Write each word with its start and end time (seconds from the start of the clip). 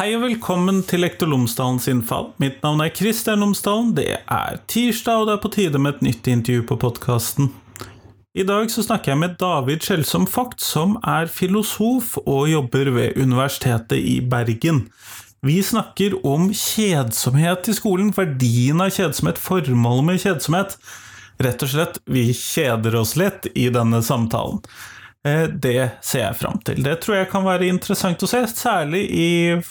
Hei 0.00 0.14
og 0.16 0.22
velkommen 0.22 0.78
til 0.88 1.02
Lektor 1.04 1.28
Lomsdalens 1.28 1.84
innfall. 1.92 2.30
Mitt 2.40 2.62
navn 2.64 2.80
er 2.80 2.88
Kristian 2.88 3.42
Lomsdalen. 3.42 3.90
Det 3.92 4.06
er 4.16 4.54
tirsdag, 4.64 5.18
og 5.20 5.26
det 5.28 5.34
er 5.34 5.40
på 5.42 5.50
tide 5.52 5.76
med 5.76 5.98
et 5.98 6.04
nytt 6.06 6.30
intervju 6.32 6.62
på 6.70 6.78
podkasten. 6.80 7.50
I 8.32 8.46
dag 8.48 8.70
så 8.72 8.80
snakker 8.86 9.12
jeg 9.12 9.20
med 9.20 9.34
David 9.42 9.84
Skjelsom 9.84 10.24
Vogt, 10.32 10.64
som 10.64 10.94
er 11.04 11.28
filosof 11.28 12.14
og 12.22 12.48
jobber 12.48 12.88
ved 12.94 13.20
Universitetet 13.20 14.00
i 14.00 14.14
Bergen. 14.24 14.86
Vi 15.44 15.58
snakker 15.60 16.16
om 16.24 16.48
kjedsomhet 16.48 17.68
i 17.68 17.76
skolen, 17.76 18.08
verdien 18.16 18.80
av 18.80 18.94
kjedsomhet, 18.96 19.36
formålet 19.36 20.08
med 20.08 20.22
kjedsomhet. 20.24 20.78
Rett 21.44 21.66
og 21.68 21.74
slett, 21.74 22.00
vi 22.08 22.30
kjeder 22.32 22.96
oss 23.02 23.18
litt 23.20 23.52
i 23.52 23.68
denne 23.68 24.00
samtalen. 24.00 24.64
Eh, 25.26 25.46
det 25.52 25.90
ser 26.02 26.24
jeg 26.24 26.38
fram 26.40 26.58
til. 26.64 26.80
Det 26.84 26.96
tror 27.02 27.20
jeg 27.20 27.30
kan 27.32 27.44
være 27.44 27.68
interessant 27.68 28.22
å 28.24 28.28
se, 28.30 28.40
særlig 28.48 29.04
i 29.12 29.30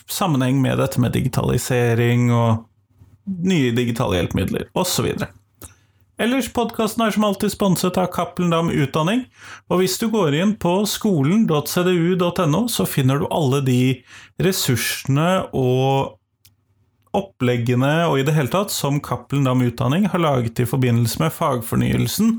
sammenheng 0.09 0.61
med 0.61 0.77
dette 0.81 1.01
med 1.01 1.15
digitalisering 1.17 2.29
og 2.29 2.65
nye 3.25 3.73
digitale 3.73 4.19
hjelpemidler 4.19 4.69
osv. 4.77 5.09
Ellers, 6.19 6.49
podkasten 6.51 7.05
er 7.05 7.13
som 7.15 7.23
alltid 7.23 7.53
sponset 7.53 7.97
av 7.97 8.09
Cappelen 8.11 8.51
Dam 8.51 8.69
Utdanning, 8.73 9.23
og 9.71 9.79
hvis 9.79 9.95
du 10.01 10.09
går 10.11 10.35
inn 10.35 10.53
på 10.59 10.73
skolen.cdu.no, 10.89 12.63
så 12.67 12.85
finner 12.89 13.21
du 13.21 13.29
alle 13.31 13.61
de 13.63 13.81
ressursene 14.43 15.29
og 15.55 16.17
oppleggene 17.15 18.03
og 18.05 18.19
i 18.19 18.25
det 18.27 18.35
hele 18.35 18.51
tatt 18.53 18.73
som 18.75 18.99
Cappelen 19.01 19.47
Dam 19.47 19.63
Utdanning 19.65 20.09
har 20.11 20.21
laget 20.21 20.59
i 20.61 20.67
forbindelse 20.69 21.23
med 21.23 21.33
fagfornyelsen 21.33 22.35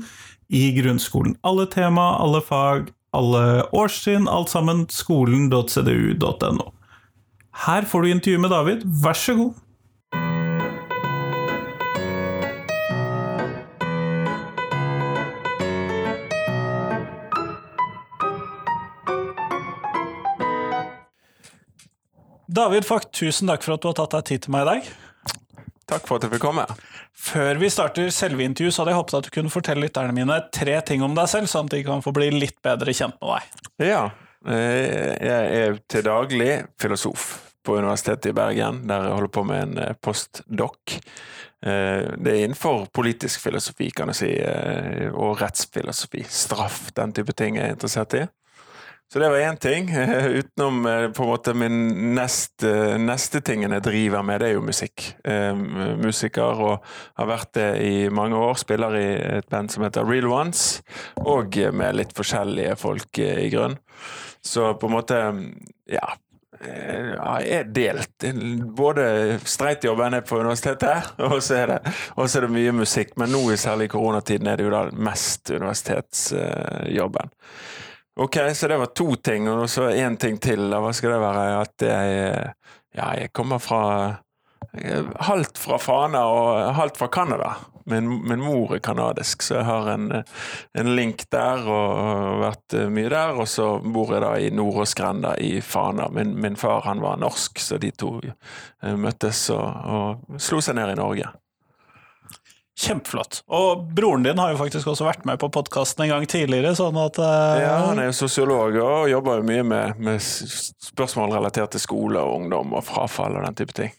i 0.53 0.67
grunnskolen. 0.77 1.35
Alle 1.47 1.65
tema, 1.71 2.13
alle 2.21 2.43
fag, 2.45 2.91
alle 3.11 3.63
årstrinn, 3.75 4.27
alt 4.27 4.49
sammen. 4.49 4.85
Skolen.cdu.no. 4.89 6.71
Her 7.65 7.85
får 7.85 8.01
du 8.01 8.11
intervju 8.11 8.39
med 8.39 8.49
David. 8.49 8.87
Vær 9.03 9.13
så 9.13 9.35
god. 9.35 9.59
David 22.51 22.83
Fakt, 22.83 23.13
tusen 23.15 23.47
takk 23.47 23.63
for 23.63 23.77
at 23.77 23.83
du 23.83 23.87
har 23.87 23.95
tatt 23.95 24.11
deg 24.17 24.27
tid 24.27 24.43
til 24.43 24.51
meg 24.51 24.65
i 24.65 24.69
dag. 24.71 24.87
Takk 25.91 26.07
for 26.07 26.17
at 26.17 26.25
jeg 26.25 26.31
fikk 26.37 26.45
komme. 26.45 26.63
Før 27.11 27.59
vi 27.59 27.69
starter 27.71 28.11
selve 28.15 28.45
intervjuet, 28.45 28.73
så 28.73 28.83
hadde 28.83 28.93
jeg 28.93 29.01
håpet 29.01 29.17
at 29.17 29.27
du 29.27 29.33
kunne 29.35 29.51
fortelle 29.51 29.83
lytterne 29.83 30.15
mine 30.15 30.37
tre 30.55 30.77
ting 30.87 31.03
om 31.03 31.15
deg 31.17 31.27
selv, 31.27 31.51
sånn 31.51 31.67
at 31.67 31.75
de 31.75 31.83
kan 31.83 32.03
få 32.05 32.13
bli 32.15 32.29
litt 32.31 32.61
bedre 32.63 32.95
kjent 32.95 33.17
med 33.19 33.33
deg. 33.33 33.63
Ja. 33.91 34.03
Eh, 34.47 35.11
jeg 35.21 35.57
er 35.59 35.75
til 35.91 36.05
daglig 36.07 36.51
filosof 36.81 37.27
på 37.61 37.75
Universitetet 37.77 38.31
i 38.31 38.35
Bergen, 38.39 38.85
der 38.89 39.05
jeg 39.05 39.17
holder 39.17 39.33
på 39.35 39.43
med 39.45 39.65
en 39.65 39.81
eh, 39.83 39.97
postdoc. 40.01 40.95
Eh, 41.61 42.07
det 42.15 42.31
er 42.31 42.45
innenfor 42.45 42.87
politisk 42.95 43.43
filosofi, 43.43 43.91
kan 43.93 44.09
jeg 44.13 44.21
si, 44.21 44.31
og 45.11 45.43
rettsfilosofi. 45.43 46.23
Straff, 46.25 46.87
den 46.97 47.13
type 47.19 47.35
ting 47.35 47.59
jeg 47.59 47.67
er 47.67 47.75
interessert 47.75 48.15
i. 48.17 48.23
Så 49.13 49.19
det 49.19 49.29
var 49.29 49.37
én 49.37 49.57
ting. 49.57 49.89
Utenom 50.39 50.85
eh, 50.85 51.11
på 51.11 51.23
en 51.23 51.29
måte 51.29 51.53
min 51.53 51.79
neste, 52.15 52.69
neste 52.97 53.41
tingen 53.43 53.73
jeg 53.75 53.83
driver 53.83 54.23
med, 54.23 54.39
det 54.39 54.47
er 54.47 54.55
jo 54.55 54.63
musikk. 54.63 55.03
Eh, 55.27 55.51
musiker 55.99 56.61
og 56.63 56.93
har 57.19 57.27
vært 57.27 57.51
det 57.57 57.67
i 57.83 57.95
mange 58.07 58.39
år. 58.39 58.55
Spiller 58.61 58.95
i 58.95 59.09
et 59.41 59.49
band 59.51 59.73
som 59.73 59.83
heter 59.83 60.07
Real 60.07 60.29
Ones, 60.31 60.79
og 61.27 61.59
med 61.75 61.99
litt 61.99 62.15
forskjellige 62.15 62.77
folk 62.79 63.19
i 63.19 63.49
grunn. 63.51 63.75
Så 64.39 64.71
på 64.79 64.87
en 64.87 64.95
måte, 64.95 65.19
ja 65.91 66.07
eh, 66.61 67.11
jeg 67.11 67.51
er 67.57 67.75
delt. 67.75 68.29
Både 68.79 69.09
streitjobben 69.43 70.15
er 70.21 70.23
på 70.23 70.39
universitetet, 70.39 71.11
og 71.27 71.43
så 71.43 71.59
er, 71.65 71.75
er 71.83 72.47
det 72.47 72.53
mye 72.55 72.79
musikk. 72.79 73.17
Men 73.19 73.35
nå, 73.35 73.43
særlig 73.59 73.91
i 73.91 73.93
koronatiden, 73.97 74.47
er 74.47 74.55
det 74.55 74.71
jo 74.71 74.75
da 74.77 74.85
mest 74.95 75.51
universitetsjobben. 75.51 77.35
Ok, 78.19 78.37
så 78.55 78.67
det 78.67 78.77
var 78.77 78.91
to 78.91 79.15
ting, 79.15 79.47
og 79.49 79.69
så 79.69 79.89
én 79.95 80.17
ting 80.19 80.39
til. 80.41 80.67
Hva 80.67 80.91
skal 80.93 81.15
det 81.15 81.21
være? 81.23 81.45
At 81.61 81.87
jeg 81.87 82.53
Ja, 82.91 83.13
jeg 83.15 83.31
kommer 83.31 83.59
fra 83.59 84.19
Halvt 85.19 85.57
fra 85.57 85.77
Fana 85.79 86.21
og 86.31 86.73
halvt 86.75 86.97
fra 86.97 87.07
Canada. 87.07 87.55
Min, 87.85 88.27
min, 88.27 88.39
mor 88.39 88.75
er 88.75 88.79
canadisk, 88.79 89.41
så 89.41 89.55
jeg 89.57 89.65
har 89.65 89.89
en, 89.89 90.11
en, 90.77 90.91
link 90.95 91.25
der 91.33 91.65
og 91.65 91.97
har 91.97 92.37
vært 92.43 92.75
mye 92.93 93.09
der. 93.11 93.39
Og 93.41 93.49
så 93.49 93.67
bor 93.83 94.13
jeg 94.13 94.23
da 94.23 94.31
i 94.39 94.51
Nordåsgrenda 94.53 95.33
i 95.43 95.57
Fana. 95.65 96.07
Min, 96.13 96.35
min, 96.39 96.55
far 96.55 96.85
han 96.85 97.01
var 97.03 97.19
norsk, 97.19 97.59
så 97.59 97.81
de 97.81 97.91
to 97.91 98.13
eh, 98.21 98.95
møttes 98.95 99.49
og, 99.55 99.65
og 99.65 100.39
slo 100.39 100.61
seg 100.63 100.77
ned 100.79 100.93
i 100.93 100.99
Norge. 101.01 101.33
Kjempeflott. 102.79 103.41
Og 103.51 103.83
broren 103.93 104.23
din 104.23 104.39
har 104.39 104.53
jo 104.53 104.59
faktisk 104.61 104.87
også 104.87 105.05
vært 105.05 105.25
med 105.27 105.39
på 105.41 105.49
podkasten 105.51 106.05
en 106.05 106.13
gang 106.13 106.27
tidligere. 106.29 106.71
sånn 106.77 106.97
at... 107.01 107.19
Uh... 107.19 107.59
Ja, 107.59 107.73
Han 107.89 107.99
er 107.99 108.09
jo 108.09 108.15
sosiolog 108.15 108.77
og 108.79 109.09
jobber 109.11 109.41
jo 109.41 109.47
mye 109.49 109.65
med, 109.67 109.99
med, 109.99 110.23
spørsmål 110.23 111.35
relatert 111.35 111.75
til 111.75 111.83
skole 111.83 112.23
og 112.23 112.39
ungdom 112.39 112.73
og 112.77 112.85
frafall 112.87 113.35
og 113.35 113.45
den 113.45 113.59
type 113.59 113.75
ting. 113.77 113.93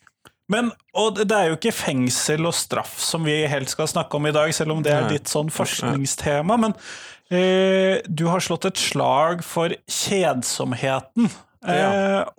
Men, 0.53 0.73
og 0.99 1.21
Det 1.21 1.37
er 1.37 1.53
jo 1.53 1.61
ikke 1.61 1.75
fengsel 1.77 2.49
og 2.49 2.57
straff 2.57 2.97
som 3.01 3.29
vi 3.29 3.39
helt 3.49 3.71
skal 3.73 3.89
snakke 3.93 4.19
om 4.19 4.27
i 4.29 4.35
dag, 4.35 4.53
selv 4.57 4.75
om 4.75 4.83
det 4.85 4.97
er 4.97 5.09
ditt 5.13 5.31
sånn 5.31 5.53
forskningstema. 5.53 6.59
Men 6.65 6.75
uh, 6.75 8.01
du 8.09 8.27
har 8.33 8.45
slått 8.45 8.71
et 8.73 8.81
slag 8.81 9.45
for 9.47 9.77
kjedsomheten. 9.85 11.29
Uh, 11.63 11.77
ja. 11.77 11.91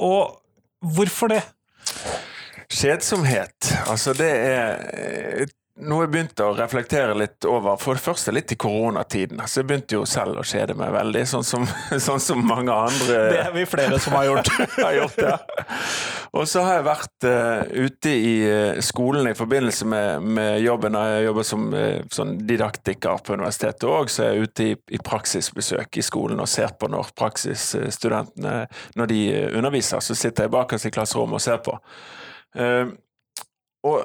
Og 0.01 0.39
hvorfor 0.97 1.31
det? 1.31 1.43
Kjedsomhet, 2.73 3.69
altså 3.85 4.15
det 4.17 4.31
er 4.33 5.51
noe 5.81 6.03
jeg 6.03 6.11
begynte 6.13 6.45
å 6.45 6.53
reflektere 6.53 7.15
litt 7.17 7.45
over, 7.49 7.79
for 7.81 7.97
det 7.97 8.03
første 8.05 8.33
litt 8.35 8.51
i 8.53 8.57
koronatiden. 8.61 9.39
Så 9.49 9.63
jeg 9.63 9.69
begynte 9.71 9.97
jo 9.97 10.03
selv 10.05 10.37
å 10.37 10.45
kjede 10.45 10.75
meg 10.77 10.91
veldig, 10.93 11.23
sånn 11.31 11.47
som, 11.47 11.65
sånn 12.07 12.21
som 12.21 12.43
mange 12.45 12.73
andre 12.73 13.23
Det 13.33 13.39
er 13.41 13.55
vi 13.55 13.65
flere 13.69 13.97
som 14.03 14.13
har 14.19 14.27
gjort. 14.29 14.51
har 14.77 14.93
gjort 14.99 15.17
ja. 15.23 15.39
Og 16.37 16.45
så 16.49 16.61
har 16.65 16.77
jeg 16.77 16.85
vært 16.85 17.27
uh, 17.29 17.89
ute 17.89 18.13
i 18.13 18.35
uh, 18.45 18.79
skolen 18.85 19.31
i 19.31 19.35
forbindelse 19.37 19.89
med, 19.89 20.29
med 20.37 20.61
jobben. 20.61 20.97
Jeg 20.97 21.27
jobber 21.27 21.49
som 21.49 21.67
uh, 21.73 21.99
sånn 22.13 22.37
didaktiker 22.45 23.25
på 23.25 23.37
universitetet 23.37 23.89
òg, 23.89 24.13
så 24.13 24.29
jeg 24.29 24.33
er 24.33 24.47
ute 24.47 24.69
i, 24.69 24.79
i, 24.93 25.01
praksisbesøk 25.01 25.97
i 25.97 26.05
skolen 26.05 26.41
og 26.41 26.49
ser 26.53 26.73
på 26.77 26.89
når 26.93 27.13
praksisstudentene 27.17 28.57
når 28.97 29.09
de 29.09 29.21
underviser. 29.57 30.05
Så 30.05 30.17
sitter 30.17 30.45
jeg 30.45 30.53
bakerst 30.53 30.89
i 30.89 30.93
klasserommet 30.93 31.41
og 31.41 31.45
ser 31.49 31.63
på. 31.65 31.79
og 33.89 34.03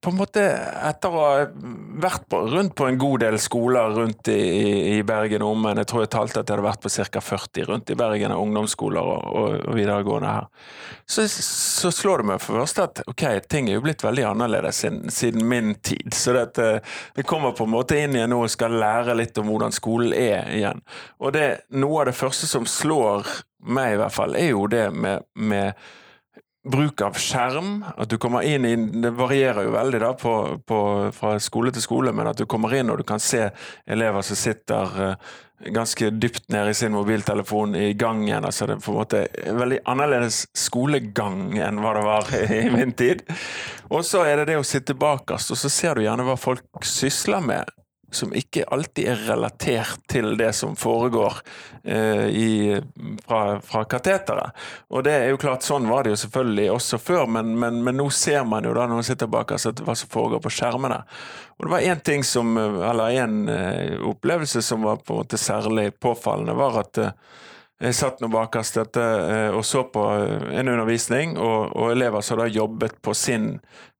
på 0.00 0.10
en 0.10 0.16
måte, 0.18 0.42
etter 0.84 1.14
å 1.14 1.20
ha 1.24 1.44
vært 2.02 2.26
på, 2.30 2.40
rundt 2.52 2.74
på 2.76 2.86
en 2.86 2.98
god 3.00 3.22
del 3.24 3.36
skoler 3.42 3.94
rundt 3.96 4.28
i, 4.30 4.36
i 4.94 4.98
Bergen 5.06 5.42
og 5.42 5.54
omegn, 5.54 5.80
jeg 5.80 5.88
tror 5.90 6.04
jeg 6.04 6.10
talte 6.12 6.42
at 6.42 6.50
jeg 6.50 6.58
hadde 6.58 6.66
vært 6.66 6.82
på 6.84 6.92
ca. 6.92 7.22
40 7.24 7.68
rundt 7.70 7.90
i 7.90 7.96
Bergen, 7.98 8.34
ungdomsskoler 8.36 9.08
og, 9.14 9.24
og, 9.40 9.56
videregående 9.74 10.34
her, 10.36 10.50
så, 11.06 11.24
så, 11.28 11.90
slår 11.94 12.22
det 12.22 12.28
meg 12.32 12.44
for 12.44 12.60
først 12.60 12.82
at 12.84 13.02
ok, 13.10 13.24
ting 13.50 13.70
er 13.70 13.78
jo 13.78 13.86
blitt 13.86 14.04
veldig 14.04 14.28
annerledes 14.34 14.84
siden, 14.84 15.08
siden 15.12 15.48
min 15.48 15.74
tid. 15.80 16.12
Så 16.14 16.36
dette, 16.36 16.68
jeg 17.16 17.28
kommer 17.28 17.56
på 17.56 17.66
en 17.66 17.74
måte 17.74 17.98
inn 17.98 18.14
igjen 18.16 18.32
nå 18.34 18.44
og 18.44 18.52
skal 18.52 18.76
lære 18.78 19.16
litt 19.18 19.40
om 19.40 19.50
hvordan 19.50 19.74
skolen 19.74 20.14
er 20.16 20.54
igjen. 20.54 20.84
Og 21.24 21.34
det, 21.36 21.48
noe 21.74 22.04
av 22.04 22.12
det 22.12 22.18
første 22.18 22.48
som 22.50 22.68
slår 22.68 23.26
meg, 23.64 23.96
i 23.96 24.00
hvert 24.02 24.14
fall, 24.14 24.36
er 24.38 24.52
jo 24.52 24.68
det 24.70 24.86
med, 24.92 25.24
med 25.40 25.72
bruk 26.64 27.02
av 27.04 27.18
skjerm. 27.20 27.84
At 27.96 28.10
du 28.10 28.18
kommer 28.18 28.42
inn 28.42 28.64
i 28.64 28.74
Det 28.76 29.12
varierer 29.14 29.66
jo 29.66 29.74
veldig 29.74 30.00
da 30.02 30.12
på, 30.18 30.34
på, 30.66 30.78
fra 31.14 31.34
skole 31.42 31.72
til 31.74 31.84
skole, 31.84 32.12
men 32.12 32.30
at 32.30 32.40
du 32.40 32.46
kommer 32.50 32.74
inn 32.76 32.92
og 32.92 33.00
du 33.00 33.06
kan 33.08 33.22
se 33.22 33.48
elever 33.86 34.24
som 34.24 34.38
sitter 34.38 34.96
uh, 34.96 35.34
ganske 35.74 36.10
dypt 36.10 36.48
nede 36.52 36.72
i 36.72 36.74
sin 36.76 36.92
mobiltelefon 36.92 37.76
i 37.76 37.92
gangen. 37.92 38.44
altså 38.44 38.66
Det 38.66 38.76
er 38.76 38.82
på 38.84 38.92
en 38.92 38.98
måte 38.98 39.22
en 39.44 39.60
veldig 39.60 39.80
annerledes 39.86 40.44
skolegang 40.56 41.56
enn 41.58 41.80
hva 41.84 41.94
det 41.96 42.04
var 42.08 42.34
i 42.58 42.66
min 42.72 42.92
tid. 42.92 43.24
Og 43.90 44.04
så 44.04 44.24
er 44.24 44.42
det 44.42 44.52
det 44.52 44.60
å 44.60 44.66
sitte 44.66 44.96
bakerst, 44.98 45.54
og 45.54 45.60
så 45.60 45.72
ser 45.72 45.94
du 45.94 46.06
gjerne 46.06 46.26
hva 46.26 46.36
folk 46.40 46.86
sysler 46.88 47.44
med 47.44 47.70
som 48.16 48.34
ikke 48.36 48.66
alltid 48.72 49.10
er 49.12 49.22
relatert 49.28 50.02
til 50.10 50.34
det 50.38 50.52
som 50.56 50.76
foregår 50.78 51.40
eh, 51.82 52.26
i, 52.30 52.48
fra, 53.26 53.60
fra 53.64 53.84
kateteret. 53.90 54.66
Og 54.94 55.04
det 55.06 55.14
er 55.18 55.32
jo 55.32 55.40
klart, 55.42 55.66
sånn 55.66 55.88
var 55.90 56.04
det 56.04 56.14
jo 56.14 56.20
selvfølgelig 56.24 56.68
også 56.74 57.00
før, 57.02 57.24
men, 57.36 57.54
men, 57.60 57.82
men 57.86 57.98
nå 58.00 58.08
ser 58.14 58.46
man 58.48 58.66
jo 58.66 58.74
da 58.76 58.86
når 58.88 59.02
man 59.02 59.08
sitter 59.08 59.30
bak 59.30 59.54
oss, 59.56 59.68
hva 59.82 59.96
som 59.98 60.12
foregår 60.12 60.42
på 60.44 60.54
skjermene. 60.54 61.02
Og 61.58 61.66
det 61.66 61.74
var 61.76 61.88
én 61.92 62.02
ting 62.04 62.24
som, 62.26 62.56
eller 62.58 63.20
en 63.22 63.48
eh, 63.48 63.96
opplevelse 64.02 64.62
som 64.62 64.86
var 64.86 65.02
på 65.02 65.14
en 65.14 65.22
måte 65.22 65.40
særlig 65.40 65.92
påfallende, 66.02 66.56
var 66.58 66.80
at 66.82 67.02
eh, 67.02 67.16
Jeg 67.82 67.96
satt 67.98 68.20
nå 68.22 68.28
bakerst 68.30 68.76
dette 68.78 69.02
eh, 69.02 69.48
og 69.50 69.64
så 69.66 69.82
på 69.90 70.02
eh, 70.14 70.44
en 70.60 70.70
undervisning, 70.70 71.34
og, 71.34 71.74
og 71.74 71.90
elever 71.90 72.22
som 72.22 72.38
da 72.38 72.46
jobbet 72.46 73.00
på 73.02 73.10
sin 73.18 73.48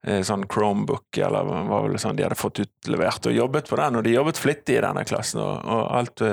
eh, 0.07 0.21
sånn 0.23 0.45
Chromebook, 0.47 1.09
eller 1.19 1.43
hva 1.43 1.59
var 1.67 1.83
vel 1.83 1.99
sånn 1.99 2.15
de 2.15 2.23
hadde 2.23 2.37
fått 2.39 2.61
utlevert, 2.63 3.27
og 3.27 3.35
jobbet 3.35 3.67
på 3.67 3.75
den, 3.81 3.97
og 3.99 4.05
de 4.07 4.13
jobbet 4.15 4.39
flittig 4.39 4.77
i 4.77 4.83
denne 4.85 5.03
klassen, 5.07 5.41
og, 5.43 5.59
og 5.67 5.91
alt 5.99 6.23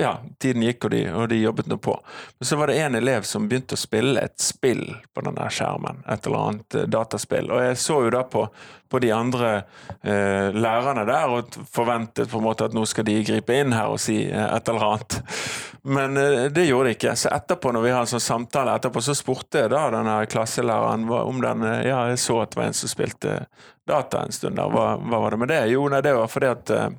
Ja, 0.00 0.14
tiden 0.40 0.62
gikk, 0.64 0.86
og 0.86 0.94
de, 0.94 1.02
og 1.12 1.28
de 1.32 1.42
jobbet 1.42 1.68
nå 1.68 1.76
på. 1.82 1.98
Men 2.38 2.48
så 2.48 2.56
var 2.56 2.70
det 2.70 2.78
en 2.80 2.96
elev 2.96 3.28
som 3.28 3.48
begynte 3.50 3.76
å 3.76 3.80
spille 3.80 4.22
et 4.22 4.40
spill 4.40 4.84
på 5.12 5.24
denne 5.26 5.48
skjermen, 5.52 6.00
et 6.08 6.28
eller 6.30 6.46
annet 6.46 6.78
dataspill, 6.88 7.50
og 7.52 7.60
jeg 7.66 7.80
så 7.82 7.98
jo 8.06 8.14
da 8.14 8.22
på, 8.24 8.46
på 8.88 9.02
de 9.04 9.10
andre 9.12 9.50
eh, 10.00 10.48
lærerne 10.56 11.04
der, 11.10 11.36
og 11.36 11.60
forventet 11.74 12.32
på 12.32 12.40
en 12.40 12.48
måte 12.48 12.70
at 12.70 12.76
nå 12.78 12.86
skal 12.88 13.04
de 13.10 13.18
gripe 13.26 13.60
inn 13.60 13.76
her 13.76 13.92
og 13.92 14.00
si 14.00 14.22
et 14.30 14.72
eller 14.72 14.88
annet. 14.94 15.20
Men 15.82 16.16
eh, 16.16 16.44
det 16.52 16.64
gjorde 16.68 16.90
de 16.90 16.96
ikke. 16.96 17.14
Så 17.16 17.30
etterpå, 17.32 17.72
når 17.72 17.84
vi 17.86 17.92
har 17.94 18.04
en 18.04 18.10
sånn 18.10 18.24
samtale 18.24 18.74
etterpå, 18.76 19.02
så 19.04 19.14
spurte 19.16 19.64
jeg 19.64 19.72
da 19.72 19.86
denne 19.94 20.16
klasselæreren 20.30 21.06
om 21.08 21.40
den 21.44 21.64
Ja, 21.86 22.02
jeg 22.10 22.18
så 22.20 22.40
at 22.42 22.52
det 22.52 22.60
var 22.60 22.70
en 22.70 22.76
som 22.76 22.92
spilte 22.92 23.36
data 23.88 24.24
en 24.24 24.34
stund 24.34 24.60
der. 24.60 24.72
Hva, 24.72 24.96
hva 25.00 25.22
var 25.24 25.36
det 25.36 25.40
med 25.44 25.52
det? 25.52 25.62
Jo, 25.72 25.86
nei, 25.88 26.02
det 26.04 26.14
var 26.16 26.28
fordi 26.30 26.50
at 26.50 26.74
uh, 26.74 26.90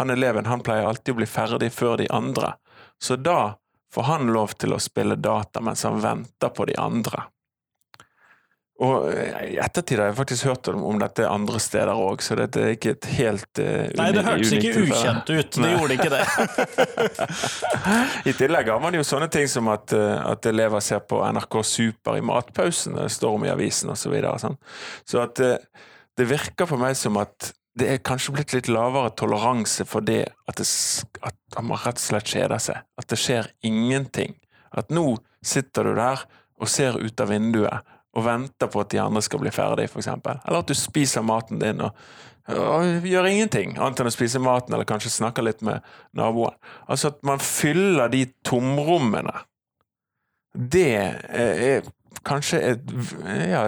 han 0.00 0.10
eleven 0.10 0.48
han 0.50 0.64
pleier 0.64 0.88
alltid 0.88 1.14
å 1.14 1.20
bli 1.20 1.28
ferdig 1.28 1.70
før 1.72 1.98
de 2.00 2.08
andre. 2.10 2.54
Så 3.02 3.16
da 3.16 3.54
får 3.94 4.02
han 4.02 4.32
lov 4.32 4.56
til 4.58 4.74
å 4.74 4.82
spille 4.82 5.16
data 5.20 5.60
mens 5.62 5.84
han 5.86 6.00
venter 6.02 6.50
på 6.54 6.66
de 6.70 6.76
andre. 6.80 7.28
Og 8.84 9.08
eh, 9.12 9.54
I 9.54 9.56
ettertid 9.62 10.00
har 10.00 10.10
jeg 10.10 10.16
faktisk 10.18 10.48
hørt 10.50 10.68
om, 10.72 10.82
om 10.90 11.00
dette 11.00 11.26
andre 11.28 11.60
steder 11.62 11.92
òg, 11.94 12.22
så 12.24 12.36
dette 12.38 12.60
er 12.60 12.74
ikke 12.76 12.94
et 12.96 13.08
helt 13.16 13.62
uh, 13.62 13.86
Nei, 13.96 14.10
det 14.14 14.24
hørtes 14.26 14.52
ikke 14.58 14.84
ukjent 14.84 15.32
ut. 15.32 15.58
Det 15.58 15.72
gjorde 15.72 15.96
ikke 15.98 16.12
det. 16.12 16.22
I 18.30 18.36
tillegg 18.36 18.70
har 18.74 18.82
man 18.82 18.98
jo 18.98 19.04
sånne 19.06 19.30
ting 19.32 19.48
som 19.50 19.70
at, 19.72 19.94
uh, 19.96 20.20
at 20.34 20.50
elever 20.50 20.84
ser 20.84 21.04
på 21.08 21.22
NRK 21.24 21.60
Super 21.64 22.20
i 22.20 22.24
matpausen, 22.24 22.98
det 23.00 23.10
står 23.14 23.38
om 23.38 23.48
i 23.48 23.52
avisen 23.54 23.92
osv. 23.94 24.02
Så, 24.04 24.12
videre, 24.12 24.36
sånn. 24.36 24.58
så 25.08 25.22
at 25.22 25.40
det 25.40 26.26
virker 26.28 26.68
for 26.68 26.78
meg 26.78 26.92
som 26.98 27.16
at 27.16 27.54
det 27.74 27.88
er 27.90 28.02
kanskje 28.04 28.34
blitt 28.36 28.52
litt 28.54 28.68
lavere 28.70 29.10
toleranse 29.18 29.86
for 29.88 30.04
det 30.04 30.26
at, 30.46 30.60
det, 30.60 30.66
at 31.26 31.56
man 31.58 31.80
rett 31.80 31.98
og 31.98 32.04
slett 32.04 32.30
kjeder 32.30 32.60
seg. 32.62 32.84
At 33.00 33.08
det 33.10 33.18
skjer 33.18 33.48
ingenting. 33.66 34.36
At 34.70 34.92
nå 34.94 35.16
sitter 35.44 35.88
du 35.88 35.96
der 35.98 36.22
og 36.60 36.70
ser 36.70 37.00
ut 37.00 37.20
av 37.20 37.32
vinduet 37.32 37.93
og 38.14 38.26
venter 38.26 38.70
på 38.70 38.82
at 38.84 38.92
de 38.94 39.00
andre 39.02 39.22
skal 39.24 39.42
bli 39.42 39.52
ferdig, 39.54 39.88
f.eks. 39.90 40.10
Eller 40.10 40.60
at 40.60 40.70
du 40.70 40.76
spiser 40.78 41.24
maten 41.26 41.60
din 41.62 41.82
og, 41.84 41.96
og 42.54 43.06
gjør 43.08 43.30
ingenting 43.30 43.74
annet 43.78 44.02
enn 44.02 44.10
å 44.10 44.14
spise 44.14 44.42
maten, 44.42 44.74
eller 44.74 44.88
kanskje 44.88 45.12
snakker 45.14 45.46
litt 45.46 45.64
med 45.64 45.84
naboen. 46.16 46.56
Altså 46.86 47.14
at 47.14 47.22
man 47.26 47.42
fyller 47.42 48.12
de 48.12 48.26
tomrommene. 48.46 49.34
Det 50.54 50.90
er 50.94 51.88
kanskje 52.22 52.60
et, 52.70 52.92
ja, 53.48 53.62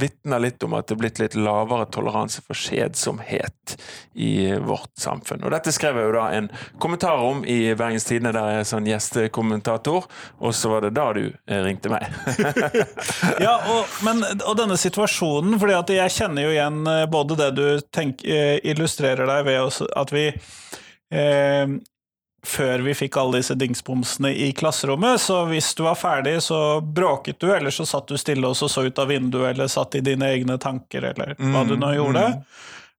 vitner 0.00 0.42
litt 0.42 0.62
om 0.66 0.74
at 0.78 0.88
det 0.88 0.96
er 0.96 1.00
blitt 1.02 1.20
litt 1.22 1.36
lavere 1.38 1.86
toleranse 1.92 2.42
for 2.44 2.58
skjedsomhet 2.58 3.76
i 4.14 4.52
vårt 4.64 4.92
samfunn. 5.00 5.44
Og 5.44 5.54
Dette 5.54 5.72
skrev 5.74 5.98
jeg 6.00 6.08
jo 6.08 6.16
da 6.16 6.26
en 6.36 6.50
kommentar 6.82 7.22
om 7.24 7.44
i 7.44 7.74
Bergens 7.78 8.08
Tidende, 8.08 8.34
der 8.36 8.54
jeg 8.54 8.64
er 8.64 8.70
sånn 8.72 8.88
gjestekommentator, 8.90 10.08
og 10.40 10.56
så 10.56 10.72
var 10.74 10.86
det 10.86 10.94
da 10.98 11.06
du 11.16 11.22
eh, 11.28 11.62
ringte 11.66 11.92
meg. 11.92 12.08
ja, 13.46 13.54
og, 13.74 13.86
men, 14.06 14.24
og, 14.40 14.54
denne 14.58 14.78
situasjonen, 14.80 15.58
at 15.70 15.94
jeg 15.94 16.16
kjenner 16.16 16.48
jo 16.48 16.56
igjen 16.56 16.82
eh, 16.90 17.06
både 17.10 17.38
det 17.38 17.52
du 17.58 17.64
tenk, 17.94 18.24
eh, 18.24 18.58
illustrerer 18.72 19.28
deg 19.30 19.46
ved 19.48 19.80
at 20.00 20.12
vi 20.14 20.28
før 22.46 22.78
vi 22.86 22.94
fikk 22.96 23.18
alle 23.20 23.40
disse 23.40 23.54
dingsbomsene 23.58 24.32
i 24.32 24.50
klasserommet, 24.56 25.20
så 25.20 25.42
hvis 25.50 25.74
du 25.76 25.84
var 25.84 25.98
ferdig, 26.00 26.38
så 26.42 26.80
bråket 26.80 27.40
du, 27.40 27.50
eller 27.54 27.74
så 27.74 27.86
satt 27.88 28.08
du 28.08 28.18
stille 28.20 28.48
og 28.48 28.56
så, 28.56 28.68
så 28.68 28.86
ut 28.86 28.98
av 28.98 29.10
vinduet, 29.12 29.52
eller 29.52 29.70
satt 29.70 29.98
i 29.98 30.04
dine 30.04 30.28
egne 30.32 30.56
tanker, 30.60 31.10
eller 31.12 31.34
hva 31.36 31.64
du 31.68 31.76
nå 31.76 31.90
mm, 31.90 31.96
gjorde. 31.98 32.26
Mm. 32.34 32.44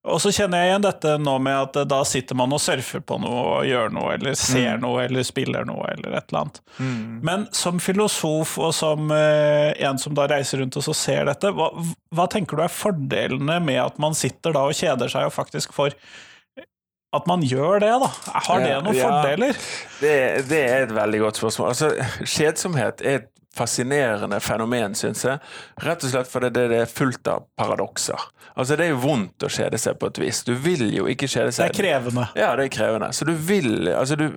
Og 0.01 0.17
så 0.17 0.31
kjenner 0.33 0.63
jeg 0.63 0.71
igjen 0.71 0.85
dette 0.85 1.11
nå 1.21 1.33
med 1.45 1.55
at 1.59 1.75
da 1.89 1.99
sitter 2.09 2.38
man 2.38 2.53
og 2.55 2.61
surfer 2.63 3.03
på 3.05 3.19
noe 3.21 3.41
og 3.41 3.67
gjør 3.69 3.91
noe, 3.93 4.15
eller 4.15 4.38
ser 4.39 4.79
mm. 4.79 4.81
noe, 4.81 5.03
eller 5.05 5.25
spiller 5.25 5.67
noe, 5.69 5.91
eller 5.93 6.15
et 6.17 6.31
eller 6.31 6.39
annet. 6.39 6.57
Mm. 6.79 7.19
Men 7.27 7.45
som 7.53 7.77
filosof 7.81 8.55
og 8.61 8.73
som 8.73 9.13
eh, 9.13 9.69
en 9.85 10.01
som 10.01 10.17
da 10.17 10.25
reiser 10.31 10.63
rundt 10.63 10.79
og 10.81 10.88
så 10.88 10.97
ser 10.97 11.29
dette, 11.29 11.53
hva, 11.53 11.69
hva 12.17 12.25
tenker 12.33 12.57
du 12.57 12.65
er 12.65 12.73
fordelene 12.73 13.59
med 13.61 13.77
at 13.83 14.01
man 14.01 14.17
sitter 14.17 14.57
da 14.57 14.65
og 14.69 14.77
kjeder 14.77 15.11
seg 15.13 15.29
og 15.29 15.38
faktisk 15.38 15.77
får 15.77 15.93
at 17.12 17.28
man 17.28 17.44
gjør 17.44 17.81
det, 17.84 17.92
da? 18.04 18.10
Har 18.48 18.63
det 18.63 18.75
noen 18.86 18.96
ja, 18.96 19.10
fordeler? 19.10 19.58
Det, 20.00 20.16
det, 20.48 20.62
er 20.63 20.86
et 20.86 20.96
veldig 20.96 21.19
godt 21.25 21.42
spørsmål. 21.42 21.74
Altså, 21.74 21.92
Kjedsomhet 22.24 23.04
er 23.04 23.19
et 23.19 23.30
fascinerende 23.56 24.39
fenomen, 24.39 24.95
syns 24.95 25.25
jeg. 25.25 25.39
Rett 25.83 26.03
og 26.06 26.13
slett 26.13 26.30
fordi 26.31 26.51
det 26.56 26.68
er 26.71 26.88
fullt 26.88 27.27
av 27.27 27.48
paradokser. 27.59 28.30
Altså 28.56 28.75
Det 28.75 28.86
er 28.86 28.92
jo 28.94 29.01
vondt 29.03 29.44
å 29.44 29.50
kjede 29.51 29.80
seg 29.80 29.98
på 30.00 30.09
et 30.12 30.19
vis. 30.21 30.42
Du 30.48 30.53
vil 30.59 30.86
jo 30.95 31.07
ikke 31.12 31.27
kjede 31.27 31.51
seg. 31.56 31.71
Det 31.71 31.75
er 31.75 31.83
krevende. 31.83 32.25
Ja, 32.39 32.51
det 32.59 32.68
er 32.68 32.74
krevende. 32.74 33.12
Så 33.15 33.27
du 33.27 33.33
vil 33.36 33.89
altså 33.92 34.18
du, 34.19 34.27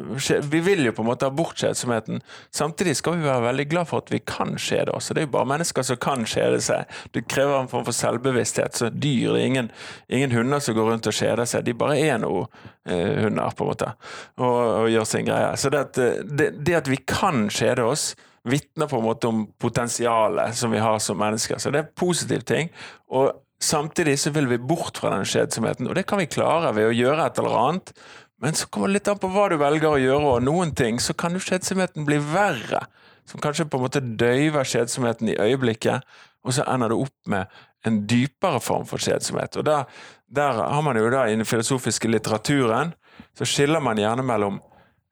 Vi 0.51 0.61
vil 0.65 0.85
jo 0.87 0.95
på 0.95 1.05
en 1.05 1.11
måte 1.11 1.29
ha 1.29 1.35
bort 1.35 1.59
kjedsomheten. 1.59 2.23
Samtidig 2.55 2.97
skal 2.99 3.19
vi 3.19 3.27
være 3.29 3.47
veldig 3.49 3.69
glad 3.71 3.91
for 3.91 4.05
at 4.05 4.13
vi 4.15 4.21
kan 4.27 4.57
kjede 4.59 4.95
oss. 4.95 5.11
Det 5.15 5.25
er 5.25 5.29
jo 5.29 5.35
bare 5.37 5.51
mennesker 5.55 5.87
som 5.87 6.01
kan 6.03 6.27
kjede 6.27 6.61
seg. 6.65 6.91
Det 7.15 7.27
krever 7.31 7.61
en 7.61 7.71
form 7.71 7.87
for 7.87 7.97
selvbevissthet. 7.97 8.79
Så 8.79 8.91
dyr 8.91 9.35
det 9.35 9.41
er 9.43 9.47
ingen, 9.47 9.73
ingen 10.09 10.35
hunder 10.35 10.63
som 10.63 10.77
går 10.77 10.91
rundt 10.91 11.11
og 11.11 11.17
kjeder 11.17 11.47
seg. 11.49 11.67
De 11.67 11.75
bare 11.79 11.99
er 12.03 12.21
noe 12.23 12.47
eh, 12.87 13.25
hunder, 13.25 13.55
på 13.55 13.67
en 13.67 13.71
måte, 13.73 13.91
og, 14.39 14.59
og 14.85 14.93
gjør 14.93 15.09
sin 15.09 15.27
greie. 15.27 15.51
Så 15.59 15.71
det 15.73 15.83
at, 15.89 15.99
det, 16.27 16.51
det 16.67 16.79
at 16.83 16.91
vi 16.91 17.01
kan 17.03 17.49
kjede 17.53 17.87
oss 17.87 18.13
vitner 18.45 18.89
på 18.91 18.99
en 18.99 19.07
måte 19.07 19.31
om 19.31 19.47
potensialet 19.59 20.57
som 20.57 20.73
vi 20.75 20.83
har 20.83 20.99
som 20.99 21.19
mennesker. 21.19 21.59
Så 21.59 21.73
det 21.73 21.81
er 21.81 21.87
en 21.87 21.97
positiv 21.97 22.45
ting. 22.49 22.71
Og 23.09 23.33
samtidig 23.63 24.19
så 24.21 24.33
vil 24.35 24.49
vi 24.51 24.61
bort 24.61 25.01
fra 25.01 25.15
den 25.15 25.25
skjedsomheten, 25.29 25.89
og 25.89 25.97
det 25.97 26.07
kan 26.09 26.21
vi 26.21 26.29
klare 26.29 26.75
ved 26.77 26.91
å 26.91 26.97
gjøre 26.97 27.25
et 27.25 27.41
eller 27.41 27.59
annet. 27.61 27.95
Men 28.43 28.59
så 28.59 28.69
kommer 28.69 28.91
det 28.91 28.99
litt 28.99 29.09
an 29.09 29.21
på 29.23 29.31
hva 29.33 29.47
du 29.49 29.57
velger 29.61 29.89
å 29.89 30.03
gjøre, 30.03 30.35
og 30.37 30.45
noen 30.45 30.75
ting 30.77 31.01
så 31.01 31.17
kan 31.17 31.37
jo 31.37 31.43
skjedsomheten 31.43 32.05
bli 32.09 32.21
verre. 32.21 32.85
Som 33.25 33.41
kanskje 33.41 33.65
på 33.71 33.79
en 33.81 33.87
måte 33.87 34.05
døyver 34.05 34.69
skjedsomheten 34.69 35.31
i 35.33 35.39
øyeblikket, 35.41 36.05
og 36.45 36.53
så 36.53 36.67
ender 36.69 36.93
det 36.93 37.01
opp 37.07 37.31
med 37.33 37.63
en 37.89 38.03
dypere 38.09 38.61
form 38.61 38.85
for 38.89 39.01
skjedsomhet. 39.01 39.57
Og 39.61 39.65
der, 39.65 39.89
der 40.29 40.61
har 40.61 40.85
man 40.85 40.99
jo 41.01 41.09
da 41.13 41.25
i 41.29 41.37
den 41.37 41.49
filosofiske 41.49 42.11
litteraturen 42.11 42.93
så 43.39 43.49
skiller 43.49 43.83
man 43.85 44.01
gjerne 44.01 44.25
mellom 44.27 44.61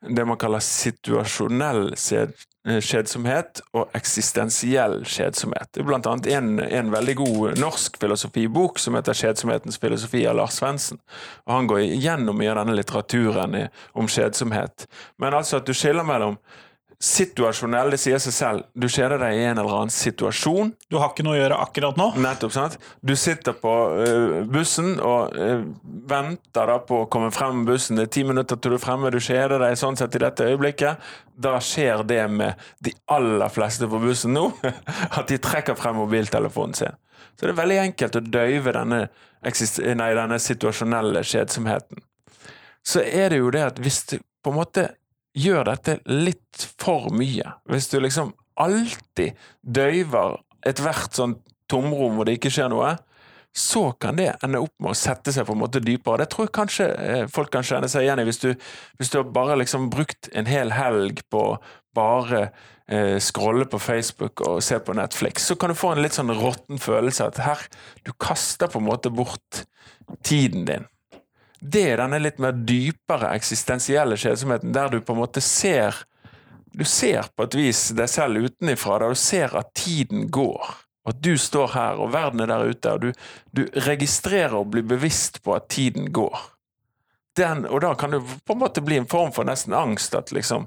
det 0.02 0.25
man 0.26 0.38
kaller 0.40 0.62
situasjonell 0.64 1.93
kjedsomhet 2.62 3.61
og 3.75 3.91
eksistensiell 3.99 5.00
kjedsomhet. 5.09 5.70
Det 5.75 5.82
er 5.82 5.88
blant 5.88 6.06
annet 6.06 6.29
en, 6.31 6.50
en 6.62 6.93
veldig 6.94 7.14
god 7.19 7.59
norsk 7.59 7.97
filosofibok 7.99 8.79
som 8.79 8.94
heter 8.94 9.19
'Kjedsomhetens 9.19 9.81
filosofi' 9.82 10.29
av 10.31 10.37
Lars 10.38 10.61
Svendsen. 10.61 11.00
Han 11.47 11.66
går 11.66 11.81
gjennom 11.99 12.38
mye 12.38 12.52
av 12.52 12.62
denne 12.62 12.76
litteraturen 12.78 13.57
om 13.92 14.09
kjedsomhet. 14.09 14.87
Men 15.19 15.35
altså 15.35 15.59
at 15.59 15.66
du 15.66 15.75
skiller 15.75 16.07
mellom 16.07 16.38
situasjonell, 17.02 17.90
det 17.90 17.99
sier 17.99 18.21
seg 18.23 18.35
selv. 18.35 18.66
Du 18.78 18.87
kjeder 18.87 19.18
deg 19.18 19.35
i 19.35 19.42
en 19.49 19.59
eller 19.59 19.75
annen 19.75 19.92
situasjon. 19.92 20.71
Du 20.87 21.00
har 21.00 21.11
ikke 21.11 21.25
noe 21.26 21.35
å 21.35 21.40
gjøre 21.40 21.59
akkurat 21.64 21.99
nå? 21.99 22.06
Nettopp. 22.23 22.54
sant? 22.54 22.76
Du 23.02 23.16
sitter 23.18 23.56
på 23.59 23.73
uh, 23.99 24.37
bussen 24.47 24.94
og 25.02 25.35
uh, 25.35 25.64
venter 25.82 26.71
da 26.71 26.78
på 26.87 27.02
å 27.02 27.09
komme 27.11 27.32
frem 27.35 27.59
med 27.59 27.73
bussen. 27.73 27.99
Det 27.99 28.06
er 28.06 28.12
ti 28.14 28.25
minutter 28.28 28.61
til 28.61 28.76
du 28.76 28.78
er 28.78 28.85
fremme, 28.85 29.11
du 29.11 29.18
kjeder 29.18 29.59
deg 29.64 29.75
sånn 29.80 29.99
sett 29.99 30.14
i 30.14 30.23
dette 30.23 30.47
øyeblikket. 30.47 31.11
Da 31.42 31.56
skjer 31.64 32.06
det 32.06 32.23
med 32.30 32.62
de 32.87 32.94
aller 33.11 33.50
fleste 33.50 33.90
på 33.90 34.02
bussen 34.06 34.38
nå, 34.38 34.47
at 35.18 35.26
de 35.26 35.42
trekker 35.42 35.78
frem 35.78 35.99
mobiltelefonen 35.99 36.78
sin. 36.78 36.99
Så 37.35 37.49
det 37.49 37.56
er 37.56 37.62
veldig 37.64 37.82
enkelt 37.88 38.18
å 38.21 38.26
døyve 38.30 38.78
denne, 38.78 39.04
nei, 39.42 40.11
denne 40.14 40.38
situasjonelle 40.38 41.26
kjedsomheten. 41.26 42.06
Så 42.87 43.02
er 43.02 43.32
det 43.32 43.42
jo 43.42 43.50
det 43.50 43.71
at 43.73 43.82
hvis 43.82 44.04
du 44.11 44.21
på 44.42 44.50
en 44.50 44.59
måte 44.59 44.90
gjør 45.38 45.64
dette 45.70 45.98
litt 46.10 46.66
for 46.80 47.12
mye. 47.14 47.56
Hvis 47.70 47.88
du 47.92 47.98
liksom 48.00 48.34
alltid 48.60 49.38
døyver 49.62 50.40
ethvert 50.68 51.16
sånn 51.16 51.38
tomrom 51.70 52.18
hvor 52.18 52.28
det 52.28 52.36
ikke 52.38 52.52
skjer 52.52 52.70
noe, 52.72 52.96
så 53.52 53.90
kan 54.00 54.16
det 54.16 54.30
ende 54.44 54.62
opp 54.64 54.72
med 54.80 54.94
å 54.94 54.96
sette 54.96 55.32
seg 55.34 55.44
på 55.44 55.52
en 55.52 55.60
måte 55.60 55.82
dypere. 55.84 56.22
Det 56.22 56.32
tror 56.32 56.46
jeg 56.46 56.54
kanskje 56.56 56.86
eh, 57.04 57.24
folk 57.28 57.52
kan 57.52 57.66
kjenne 57.66 57.88
seg 57.92 58.06
igjen 58.06 58.22
i. 58.22 58.26
Hvis 58.28 58.40
du, 58.40 58.48
hvis 59.00 59.12
du 59.12 59.18
bare 59.28 59.58
liksom 59.60 59.90
brukt 59.92 60.30
en 60.32 60.48
hel 60.48 60.72
helg 60.72 61.20
på 61.32 61.42
bare 61.92 62.46
eh, 62.88 63.18
scrolle 63.20 63.66
på 63.68 63.80
Facebook 63.82 64.40
og 64.48 64.62
se 64.64 64.80
på 64.80 64.96
Netflix, 64.96 65.50
så 65.50 65.58
kan 65.60 65.72
du 65.72 65.76
få 65.76 65.92
en 65.92 66.00
litt 66.04 66.16
sånn 66.16 66.32
råtten 66.32 66.80
følelse 66.80 67.28
at 67.28 67.42
her, 67.44 67.66
du 68.08 68.14
kaster 68.16 68.72
på 68.72 68.80
en 68.80 68.88
måte 68.88 69.12
bort 69.12 69.66
tiden 70.24 70.64
din 70.68 70.88
det 71.62 71.83
er 71.92 72.00
denne 72.00 72.19
litt 72.19 72.40
mer 72.42 72.57
dypere 72.66 73.31
eksistensielle 73.37 74.16
kjedsomheten, 74.19 74.73
der 74.75 74.90
du 74.90 74.99
på 75.00 75.14
en 75.14 75.23
måte 75.23 75.42
ser 75.45 76.02
Du 76.73 76.87
ser 76.88 77.26
på 77.37 77.45
et 77.45 77.54
vis 77.54 77.81
deg 77.92 78.09
selv 78.09 78.47
utenifra, 78.47 78.97
der 79.02 79.12
du 79.12 79.19
ser 79.21 79.52
at 79.61 79.75
tiden 79.76 80.31
går. 80.33 80.71
At 81.04 81.19
du 81.21 81.35
står 81.37 81.75
her, 81.75 81.99
og 82.00 82.14
verden 82.14 82.40
er 82.40 82.49
der 82.49 82.64
ute, 82.64 82.95
og 82.95 83.02
du, 83.02 83.11
du 83.52 83.66
registrerer 83.85 84.54
og 84.57 84.71
blir 84.73 84.87
bevisst 84.88 85.42
på 85.45 85.52
at 85.52 85.69
tiden 85.69 86.09
går. 86.16 86.38
Den, 87.37 87.66
og 87.69 87.83
da 87.85 87.92
kan 87.92 88.16
det 88.16 88.23
på 88.25 88.57
en 88.57 88.62
måte 88.62 88.81
bli 88.81 88.97
en 88.97 89.11
form 89.11 89.35
for 89.37 89.45
nesten 89.45 89.76
angst, 89.76 90.16
at 90.16 90.33
liksom 90.33 90.64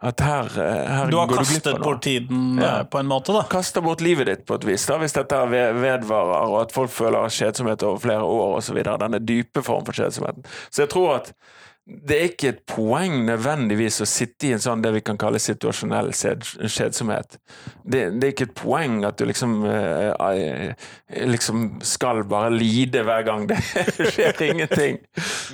At 0.00 0.20
her, 0.22 0.46
eh, 0.62 0.86
her 0.86 1.10
Du 1.10 1.16
har 1.18 1.26
du 1.26 1.34
kastet 1.34 1.80
bort 1.82 2.02
tiden 2.02 2.58
Ja. 2.60 2.78
eh, 2.80 2.84
på 2.84 2.98
en 3.00 3.06
måte, 3.10 3.32
da. 3.34 3.42
Kaster 3.50 3.80
bort 3.82 4.00
livet 4.00 4.26
ditt 4.26 4.44
på 4.46 4.54
et 4.54 4.64
vis, 4.64 4.86
da, 4.86 4.98
hvis 4.98 5.12
dette 5.16 5.34
vedvarer, 5.50 6.46
og 6.46 6.60
at 6.62 6.72
folk 6.72 6.90
føler 6.90 7.26
kjedsomhet 7.28 7.82
over 7.82 7.98
flere 7.98 8.22
år 8.22 8.58
osv. 8.60 8.78
Denne 8.84 9.18
dype 9.18 9.62
form 9.66 9.84
for 9.84 9.92
kjedsomheten. 9.98 10.44
Så 10.70 10.84
jeg 10.86 10.90
tror 10.94 11.16
at 11.16 11.32
det 11.88 12.16
er 12.16 12.26
ikke 12.28 12.48
et 12.50 12.58
poeng 12.68 13.14
nødvendigvis 13.24 14.02
å 14.04 14.06
sitte 14.08 14.44
i 14.44 14.50
en 14.52 14.60
sånn 14.60 14.82
det 14.84 14.90
vi 14.92 15.00
kan 15.04 15.16
kalle 15.20 15.40
situasjonell 15.40 16.10
skjedsomhet. 16.12 17.38
Det, 17.80 18.02
det 18.20 18.26
er 18.26 18.34
ikke 18.34 18.48
et 18.50 18.56
poeng 18.58 18.98
at 19.08 19.16
du 19.16 19.24
liksom 19.28 19.54
eh, 19.64 20.12
eh, 20.12 20.88
liksom 21.32 21.64
skal 21.80 22.20
bare 22.28 22.52
lide 22.52 23.06
hver 23.08 23.24
gang 23.24 23.46
det 23.48 23.56
skjer 24.12 24.44
ingenting. 24.50 25.00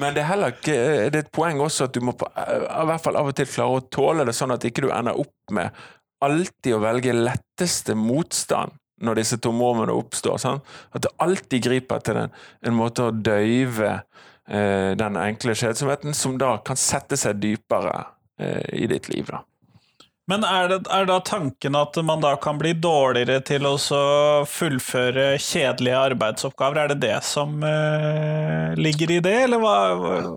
Men 0.03 0.17
det 0.17 0.25
er 0.25 0.31
heller 0.33 0.57
ikke 0.57 0.75
Det 0.75 1.21
er 1.21 1.23
et 1.23 1.35
poeng 1.35 1.63
også 1.63 1.87
at 1.87 1.95
du 1.95 2.03
må 2.03 2.17
på, 2.19 2.27
eh, 2.35 2.67
i 2.67 2.87
hvert 2.91 3.05
fall 3.05 3.21
av 3.21 3.31
og 3.31 3.39
til 3.39 3.51
klare 3.55 3.79
å 3.79 3.85
tåle 3.87 4.27
det, 4.27 4.35
sånn 4.35 4.57
at 4.57 4.67
ikke 4.67 4.89
du 4.89 4.91
ender 4.91 5.21
opp 5.23 5.55
med 5.55 5.85
alltid 6.25 6.75
å 6.75 6.83
velge 6.83 7.15
letteste 7.15 7.95
motstand 7.95 8.75
når 9.05 9.21
disse 9.21 9.39
tomrommene 9.43 9.95
oppstår. 9.95 10.39
Sånn? 10.43 10.61
At 10.95 11.05
du 11.05 11.11
alltid 11.23 11.63
griper 11.67 12.03
til 12.03 12.25
en, 12.25 12.35
en 12.65 12.77
måte 12.77 13.09
å 13.09 13.15
døyve 13.15 13.91
eh, 13.91 14.03
den 14.45 15.17
enkle 15.17 15.55
kjedsomheten, 15.57 16.13
som 16.15 16.35
da 16.39 16.59
kan 16.61 16.77
sette 16.77 17.17
seg 17.17 17.39
dypere 17.41 17.95
eh, 18.41 18.61
i 18.85 18.87
ditt 18.91 19.09
liv. 19.09 19.27
da. 19.31 19.41
Men 20.27 20.45
er, 20.49 20.71
det, 20.71 20.79
er 20.89 21.05
da 21.05 21.19
tanken 21.21 21.77
at 21.77 21.99
man 22.01 22.23
da 22.25 22.33
kan 22.41 22.57
bli 22.57 22.73
dårligere 22.81 23.43
til 23.45 23.67
å 23.69 23.75
fullføre 24.49 25.35
kjedelige 25.37 25.99
arbeidsoppgaver? 26.01 26.81
Er 26.81 26.95
det 26.95 27.03
det 27.03 27.19
som 27.29 27.59
eh, 27.69 28.73
ligger 28.81 29.13
i 29.13 29.21
det, 29.25 29.35
eller 29.51 29.61
hva, 29.61 29.77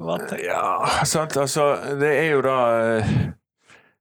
hva, 0.03 0.19
Ja, 0.43 0.65
sant, 1.07 1.37
altså 1.39 1.69
Det 2.01 2.11
er 2.17 2.33
jo 2.33 2.43
da 2.43 2.57
eh, 2.81 3.13
eh, 3.15 3.29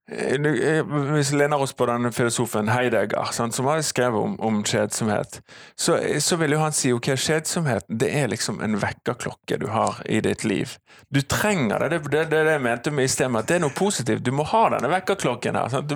Hvis 0.06 1.32
vi 1.32 1.38
lener 1.38 1.58
oss 1.58 1.72
på 1.74 1.86
den 1.90 2.12
filosofen 2.14 2.68
Heidegger, 2.70 3.32
sant, 3.34 3.56
som 3.56 3.66
har 3.66 3.80
skrevet 3.82 4.22
om, 4.22 4.36
om 4.38 4.60
kjedsomhet, 4.62 5.40
så, 5.74 5.98
så 6.22 6.38
vil 6.38 6.54
jo 6.54 6.60
han 6.62 6.74
si 6.76 6.92
ok, 6.94 7.10
kjedsomhet 7.18 7.88
det 7.90 8.12
er 8.14 8.30
liksom 8.30 8.60
en 8.62 8.78
vekkerklokke 8.78 9.58
du 9.58 9.66
har 9.74 9.98
i 10.06 10.20
ditt 10.22 10.44
liv. 10.46 10.76
Du 11.08 11.20
trenger 11.22 11.88
det. 11.88 11.98
Det 12.10 12.20
er 12.20 12.30
det, 12.30 12.42
jeg 12.50 12.62
mente 12.62 12.90
med 12.94 13.06
i 13.06 13.10
sted, 13.10 13.34
at 13.38 13.48
det 13.50 13.58
er 13.58 13.62
noe 13.62 13.74
positivt. 13.74 14.22
Du 14.26 14.30
må 14.34 14.46
ha 14.46 14.62
denne 14.76 14.90
vekkerklokken 14.90 15.58
her. 15.58 15.68
Sant? 15.70 15.92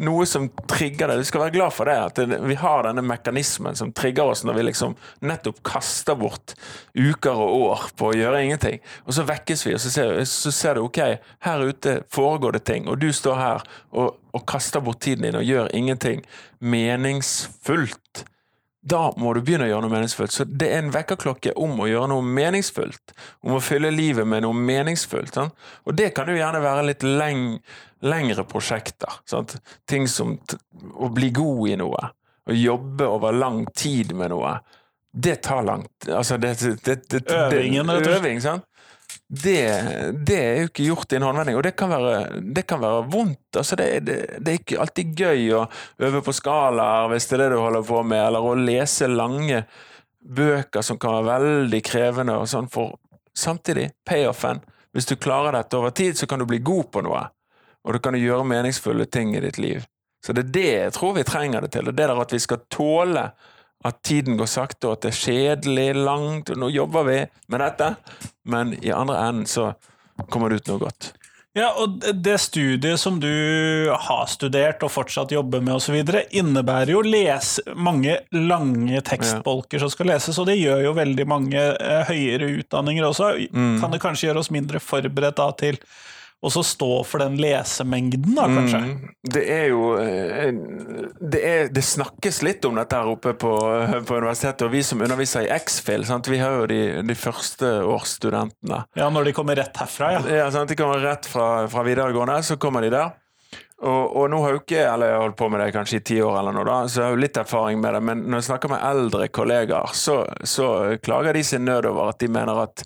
Noe 0.00 0.26
som 0.28 0.48
trigger 0.68 1.12
deg. 1.12 1.20
Du 1.20 1.28
skal 1.28 1.44
være 1.44 1.54
glad 1.54 1.76
for 1.76 1.88
det, 1.88 1.96
at 2.10 2.40
vi 2.48 2.56
har 2.60 2.84
denne 2.88 3.04
mekanismen 3.04 3.76
som 3.78 3.92
trigger 3.96 4.32
oss 4.32 4.44
når 4.44 4.58
vi 4.58 4.66
liksom 4.70 4.96
nettopp 5.24 5.62
kaster 5.66 6.18
bort 6.20 6.56
uker 6.96 7.40
og 7.40 7.56
år 7.70 7.86
på 7.96 8.10
å 8.10 8.16
gjøre 8.16 8.42
ingenting. 8.44 8.80
Og 9.06 9.16
så 9.16 9.24
vekkes 9.28 9.64
vi, 9.68 9.76
og 9.76 9.84
så 9.84 9.92
ser, 9.92 10.16
så 10.28 10.52
ser 10.54 10.76
du 10.76 10.84
ok, 10.84 11.00
her 11.46 11.64
ute 11.64 12.00
foregår 12.12 12.58
det 12.58 12.64
ting, 12.68 12.88
og 12.88 13.00
du 13.00 13.08
står 13.16 13.40
her 13.40 13.49
og, 13.90 14.18
og 14.32 14.44
kaster 14.48 14.82
bort 14.84 15.02
tiden 15.04 15.26
din 15.26 15.38
og 15.40 15.46
gjør 15.46 15.70
ingenting 15.76 16.22
meningsfullt. 16.60 18.24
Da 18.80 19.10
må 19.20 19.34
du 19.36 19.42
begynne 19.44 19.66
å 19.66 19.70
gjøre 19.70 19.84
noe 19.84 19.92
meningsfullt. 19.92 20.32
Så 20.32 20.46
det 20.48 20.70
er 20.72 20.80
en 20.80 20.92
vekkerklokke 20.94 21.52
om 21.60 21.82
å 21.84 21.88
gjøre 21.90 22.08
noe 22.14 22.24
meningsfullt. 22.24 23.12
Om 23.44 23.58
å 23.58 23.60
fylle 23.64 23.90
livet 23.92 24.28
med 24.28 24.46
noe 24.46 24.56
meningsfullt. 24.56 25.36
Sant? 25.36 25.68
Og 25.84 25.96
det 25.98 26.14
kan 26.16 26.30
jo 26.30 26.38
gjerne 26.38 26.62
være 26.64 26.86
litt 26.88 27.04
leng, 27.04 27.44
lengre 28.08 28.46
prosjekter. 28.48 29.20
Sant? 29.28 29.58
Ting 29.90 30.08
som 30.08 30.38
å 30.96 31.10
bli 31.12 31.28
god 31.36 31.68
i 31.68 31.76
noe. 31.80 32.10
Å 32.48 32.56
jobbe 32.56 33.08
over 33.18 33.36
lang 33.36 33.66
tid 33.76 34.14
med 34.16 34.32
noe. 34.32 34.56
Det 35.12 35.40
tar 35.42 35.64
langt 35.66 36.06
altså 36.06 36.36
det, 36.38 36.52
det, 36.62 36.76
det, 36.86 37.24
det, 37.26 37.34
Øvingen, 37.34 37.88
øving, 37.90 38.38
sant? 38.40 38.62
Det, 39.30 39.62
det 40.26 40.36
er 40.36 40.56
jo 40.58 40.68
ikke 40.72 40.84
gjort 40.88 41.12
i 41.14 41.18
en 41.20 41.22
håndvending, 41.22 41.54
og 41.54 41.62
det 41.62 41.76
kan 41.78 41.92
være, 41.92 42.40
det 42.42 42.64
kan 42.66 42.80
være 42.82 43.04
vondt. 43.12 43.60
Altså 43.60 43.76
det, 43.78 43.86
det, 44.02 44.16
er 44.42 44.56
ikke 44.58 44.80
alltid 44.82 45.12
gøy 45.22 45.44
å 45.54 45.60
øve 46.02 46.22
på 46.26 46.34
skalaer 46.34 47.12
hvis 47.12 47.28
det 47.30 47.36
er 47.36 47.44
det 47.44 47.52
du 47.52 47.60
holder 47.62 47.84
på 47.86 48.00
med, 48.02 48.24
eller 48.24 48.48
å 48.48 48.56
lese 48.58 49.06
lange 49.06 49.62
bøker 50.20 50.82
som 50.82 50.98
kan 50.98 51.20
være 51.20 51.44
veldig 51.46 51.80
krevende 51.86 52.40
og 52.42 52.50
sånn, 52.50 52.66
for 52.72 52.98
samtidig, 53.38 53.92
payoffen. 54.02 54.64
Hvis 54.90 55.06
du 55.06 55.14
klarer 55.14 55.54
dette 55.54 55.78
over 55.78 55.94
tid, 55.94 56.18
så 56.18 56.26
kan 56.26 56.42
du 56.42 56.48
bli 56.50 56.58
god 56.66 56.90
på 56.90 57.04
noe, 57.06 57.22
og 57.86 57.94
du 57.94 58.02
kan 58.02 58.18
gjøre 58.18 58.48
meningsfulle 58.50 59.06
ting 59.06 59.36
i 59.38 59.44
ditt 59.46 59.62
liv. 59.62 59.86
Så 60.26 60.34
det 60.34 60.48
er 60.48 60.52
det 60.58 60.66
jeg 60.72 60.96
tror 60.98 61.14
vi 61.16 61.24
trenger 61.24 61.62
det 61.64 61.70
til, 61.76 61.86
og 61.86 61.94
det 61.94 62.10
der 62.10 62.18
at 62.26 62.34
vi 62.34 62.42
skal 62.42 62.66
tåle 62.66 63.28
at 63.84 64.02
tiden 64.04 64.36
går 64.36 64.50
sakte, 64.50 64.88
og 64.88 64.98
at 64.98 65.06
det 65.06 65.12
er 65.14 65.20
kjedelig, 65.20 65.88
langt, 65.96 66.50
og 66.52 66.60
nå 66.60 66.68
jobber 66.74 67.06
vi 67.06 67.18
med 67.48 67.62
dette, 67.64 67.94
men 68.44 68.74
i 68.82 68.92
andre 68.92 69.16
enden 69.28 69.48
så 69.48 69.72
kommer 70.28 70.50
det 70.52 70.60
ut 70.60 70.68
noe 70.74 70.82
godt. 70.84 71.12
Ja, 71.56 71.72
og 71.82 71.98
det- 72.22 72.38
studiet 72.40 73.00
som 73.00 73.18
du 73.18 73.90
har 73.90 74.26
studert 74.26 74.82
og 74.84 74.90
fortsatt 74.90 75.32
jobber 75.32 75.60
med 75.60 75.74
osv., 75.74 75.96
innebærer 76.30 76.92
jo 76.92 77.00
lese, 77.02 77.62
mange 77.74 78.18
lange 78.32 79.00
tekstbolker 79.02 79.80
som 79.80 79.90
skal 79.90 80.06
leses, 80.06 80.38
og 80.38 80.46
det 80.46 80.60
gjør 80.60 80.84
jo 80.84 80.92
veldig 80.94 81.26
mange 81.26 81.58
eh, 81.58 82.04
høyere 82.06 82.52
utdanninger 82.60 83.02
også. 83.02 83.48
Mm. 83.50 83.80
Kan 83.80 83.90
det 83.90 84.00
kanskje 84.00 84.28
gjøre 84.28 84.38
oss 84.44 84.50
mindre 84.54 84.78
forberedt 84.78 85.36
da 85.36 85.50
til 85.58 85.80
å 86.40 86.50
så 86.52 86.62
stå 86.64 86.88
for 87.04 87.20
den 87.20 87.36
lesemengden, 87.40 88.32
da, 88.36 88.46
kanskje? 88.48 88.80
Mm, 88.80 89.14
det 89.34 89.42
er 89.52 89.66
jo 89.68 89.82
eh, 90.00 90.52
det, 91.20 91.40
er, 91.44 91.72
det 91.72 91.84
snakkes 91.84 92.40
litt 92.46 92.64
om 92.64 92.80
dette 92.80 92.96
her 92.96 93.10
oppe 93.12 93.34
på, 93.36 93.52
på 94.08 94.20
universitetet, 94.22 94.64
og 94.64 94.72
vi 94.72 94.80
som 94.86 95.04
underviser 95.04 95.44
i 95.44 95.52
X-Fil, 95.58 96.06
vi 96.30 96.40
har 96.40 96.62
jo 96.62 96.68
de, 96.70 96.80
de 97.04 97.16
førsteårsstudentene. 97.18 98.84
Ja, 98.96 99.10
når 99.12 99.28
de 99.28 99.36
kommer 99.36 99.60
rett 99.60 99.82
herfra, 99.82 100.14
ja. 100.16 100.22
Ja, 100.40 100.48
sant? 100.54 100.72
De 100.72 100.78
kommer 100.80 101.02
rett 101.04 101.28
fra, 101.28 101.68
fra 101.68 101.84
videregående, 101.84 102.40
så 102.46 102.56
kommer 102.60 102.86
de 102.86 102.94
der. 102.94 103.12
Og, 103.80 104.16
og 104.16 104.26
nå 104.28 104.40
har 104.44 104.52
jo 104.52 104.60
ikke, 104.60 104.80
eller 104.84 105.08
jeg 105.08 105.16
har 105.16 105.22
holdt 105.24 105.38
på 105.38 105.46
med 105.52 105.62
det 105.62 105.70
kanskje 105.72 106.00
i 106.00 106.02
ti 106.10 106.18
år 106.20 106.34
eller 106.40 106.52
noe 106.52 106.66
da, 106.68 106.80
så 106.84 107.00
jeg 107.00 107.06
har 107.06 107.14
jo 107.14 107.22
litt 107.22 107.38
erfaring 107.40 107.80
med 107.80 107.96
det, 107.96 108.02
men 108.10 108.26
når 108.26 108.42
jeg 108.42 108.48
snakker 108.50 108.72
med 108.74 108.84
eldre 108.90 109.28
kollegaer, 109.32 109.94
så, 109.96 110.18
så 110.44 110.66
klager 111.00 111.36
de 111.36 111.44
sin 111.48 111.64
nød 111.64 111.88
over 111.88 112.12
at 112.12 112.20
de 112.20 112.28
mener 112.32 112.60
at 112.66 112.84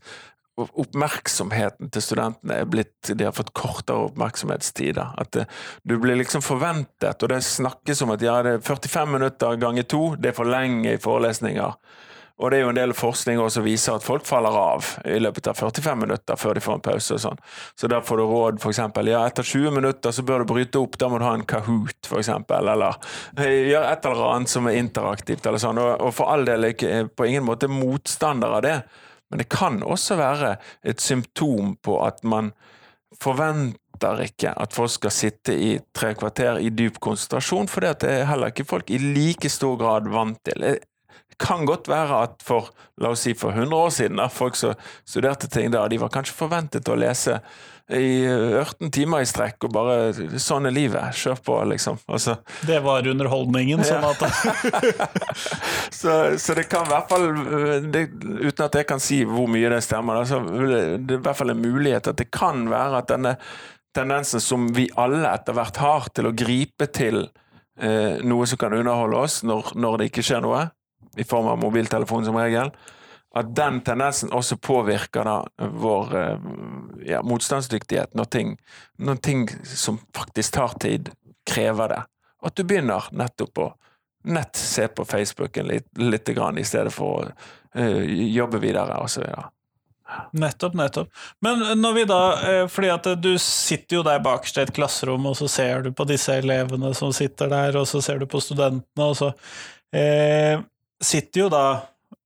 oppmerksomheten 0.56 1.90
til 1.90 2.02
studentene 2.04 2.61
er 2.62 2.68
blitt 2.70 3.11
De 3.11 3.26
har 3.26 3.34
fått 3.34 3.52
kortere 3.56 4.08
oppmerksomhetstider. 4.08 5.14
At 5.18 5.32
det, 5.34 5.49
du 5.82 5.96
blir 5.99 6.18
liksom 6.20 6.44
forventet, 6.44 7.23
og 7.23 7.32
det 7.32 7.42
snakkes 7.44 8.04
om 8.04 8.14
at 8.14 8.23
ja, 8.23 8.40
det 8.46 8.58
er 8.58 8.66
45 8.66 9.14
minutter 9.16 9.61
ganger 9.61 9.87
to, 9.90 10.04
det 10.18 10.30
er 10.30 10.37
for 10.38 10.50
lenge 10.50 10.94
i 10.94 11.00
forelesninger. 11.02 11.78
Og 12.42 12.50
det 12.50 12.58
er 12.58 12.64
jo 12.64 12.70
en 12.73 12.78
del 12.78 12.92
forskning 12.99 13.38
også 13.38 13.61
som 13.61 13.64
viser 13.66 13.94
at 13.94 14.02
folk 14.02 14.25
faller 14.26 14.56
av 14.58 14.88
i 15.06 15.20
løpet 15.23 15.46
av 15.52 15.58
45 15.58 16.00
minutter 16.00 16.38
før 16.38 16.58
de 16.58 16.62
får 16.64 16.80
en 16.80 16.82
pause 16.82 17.14
og 17.14 17.23
sånn. 17.23 17.42
Så 17.78 17.90
da 17.90 18.00
får 18.02 18.18
du 18.18 18.25
råd 18.26 18.58
eksempel, 18.58 19.11
ja, 19.12 19.20
etter 19.28 19.46
20 19.46 19.76
minutter 19.76 20.14
så 20.14 20.25
bør 20.26 20.42
du 20.42 20.50
bryte 20.50 20.82
opp, 20.82 20.99
da 20.99 21.11
må 21.12 21.20
du 21.23 21.26
ha 21.28 21.37
en 21.38 21.46
Kahoot 21.46 22.11
eksempel, 22.18 22.73
eller 22.75 22.99
gjøre 23.38 23.92
et 23.92 24.11
eller 24.11 24.26
annet 24.32 24.50
som 24.50 24.66
er 24.66 24.80
interaktivt 24.80 25.46
eller 25.46 25.62
sånn. 25.62 25.78
Og, 25.78 25.92
og 26.08 26.14
for 26.16 26.34
all 26.34 26.46
del 26.49 26.73
ikke 26.73 27.04
på 27.14 27.30
ingen 27.30 27.46
måte 27.46 27.70
motstander 27.70 28.58
av 28.58 28.66
det, 28.66 28.76
men 29.34 29.42
det 29.42 29.48
kan 29.50 29.80
også 29.82 30.14
være 30.14 30.52
et 30.86 31.00
symptom 31.02 31.72
på 31.82 31.96
at 32.06 32.20
man 32.22 32.52
forventer 33.18 34.20
ikke 34.22 34.52
at 34.62 34.74
folk 34.76 34.92
skal 34.94 35.10
sitte 35.10 35.56
i 35.58 35.72
tre 35.90 36.12
kvarter 36.14 36.60
i 36.62 36.70
dyp 36.70 37.00
konsentrasjon, 37.02 37.66
for 37.66 37.82
det 37.82 38.06
er 38.06 38.28
heller 38.30 38.52
ikke 38.54 38.68
folk 38.68 38.92
i 38.94 39.00
like 39.02 39.50
stor 39.50 39.74
grad 39.80 40.06
vant 40.06 40.38
til. 40.46 40.62
Det 40.62 41.38
kan 41.42 41.66
godt 41.66 41.90
være 41.90 42.20
at 42.28 42.46
for 42.46 42.70
la 43.02 43.10
oss 43.10 43.26
si 43.26 43.34
for 43.34 43.50
100 43.50 43.74
år 43.74 43.90
siden, 43.96 44.22
da, 44.22 44.28
folk 44.30 44.54
som 44.54 44.78
studerte 45.02 45.50
ting 45.50 45.74
da, 45.74 45.82
de 45.90 45.98
var 45.98 46.14
kanskje 46.14 46.38
forventet 46.38 46.86
å 46.86 46.98
lese 47.02 47.40
i 47.92 48.26
18 48.26 48.88
timer 48.90 49.20
i 49.20 49.26
strekk, 49.28 49.66
og 49.66 49.72
bare 49.74 50.38
sånn 50.40 50.64
er 50.70 50.72
livet, 50.72 51.12
kjør 51.20 51.40
på, 51.44 51.56
liksom. 51.68 51.98
Altså, 52.08 52.38
Det 52.64 52.78
var 52.84 53.04
underholdningen, 53.10 53.82
sånn 53.84 54.06
at 54.08 54.24
så, 56.00 56.14
så 56.40 56.56
det 56.56 56.64
kan 56.72 56.88
i 56.88 56.92
hvert 56.94 57.12
fall, 57.12 57.28
det, 57.92 58.06
uten 58.40 58.64
at 58.64 58.78
jeg 58.80 58.88
kan 58.88 59.04
si 59.04 59.20
hvor 59.28 59.50
mye 59.52 59.68
det 59.74 59.82
stemmer, 59.84 60.22
da, 60.22 60.24
så 60.30 60.40
det, 60.48 60.80
det 61.04 61.18
er 61.18 61.20
i 61.20 61.26
hvert 61.28 61.40
fall 61.42 61.52
en 61.52 61.60
mulighet 61.60 62.08
at 62.14 62.22
det 62.22 62.30
kan 62.32 62.64
være 62.72 63.02
at 63.02 63.12
denne 63.12 63.36
tendensen 63.94 64.40
som 64.42 64.66
vi 64.74 64.88
alle 64.98 65.20
etter 65.28 65.54
hvert 65.54 65.84
har 65.84 66.08
til 66.16 66.30
å 66.30 66.34
gripe 66.34 66.88
til 66.88 67.26
eh, 67.78 68.24
noe 68.24 68.48
som 68.48 68.58
kan 68.64 68.74
underholde 68.74 69.20
oss 69.28 69.42
når, 69.46 69.74
når 69.76 70.00
det 70.00 70.08
ikke 70.10 70.24
skjer 70.24 70.42
noe, 70.44 70.66
i 71.20 71.28
form 71.28 71.52
av 71.52 71.60
mobiltelefon 71.62 72.24
som 72.26 72.40
regel, 72.40 72.72
at 73.34 73.56
den 73.56 73.80
tendensen 73.80 74.32
også 74.32 74.56
påvirker 74.62 75.26
da 75.26 75.68
vår 75.82 76.16
eh, 76.18 76.44
ja, 77.10 77.22
motstandsdyktighet 77.26 78.14
når 78.14 78.30
ting, 78.30 78.52
når 78.96 79.16
ting 79.26 79.48
som 79.66 79.98
faktisk 80.14 80.54
tar 80.54 80.76
tid, 80.82 81.10
krever 81.50 81.88
det. 81.90 82.02
At 82.46 82.54
du 82.54 82.62
begynner 82.62 83.08
nettopp 83.10 83.58
å 83.58 83.72
nett 84.24 84.56
se 84.56 84.86
på 84.88 85.04
Facebooken 85.04 85.66
litt, 85.68 85.88
litt 85.98 86.30
grann, 86.30 86.58
i 86.58 86.64
stedet 86.64 86.92
for 86.94 87.26
å 87.26 87.32
uh, 87.76 88.04
jobbe 88.08 88.60
videre 88.62 88.96
og 89.02 89.10
så 89.12 89.20
videre. 89.20 89.50
Nettopp, 90.32 90.76
nettopp. 90.78 91.10
Men 91.44 91.64
når 91.80 91.96
vi 91.96 92.04
da, 92.08 92.20
eh, 92.48 92.66
fordi 92.70 92.90
at 92.92 93.08
du 93.20 93.32
sitter 93.40 93.98
jo 93.98 94.02
der 94.06 94.22
bakerst 94.24 94.60
i 94.60 94.62
et 94.62 94.72
klasserom, 94.76 95.26
og 95.26 95.36
så 95.36 95.48
ser 95.50 95.82
du 95.84 95.90
på 95.96 96.06
disse 96.08 96.36
elevene 96.40 96.92
som 96.96 97.12
sitter 97.12 97.50
der, 97.50 97.76
og 97.80 97.88
så 97.88 98.00
ser 98.04 98.20
du 98.22 98.26
på 98.30 98.40
studentene, 98.44 99.08
og 99.08 99.16
så 99.18 99.32
eh, 99.96 100.60
sitter 101.02 101.44
jo 101.44 101.48
da 101.52 101.64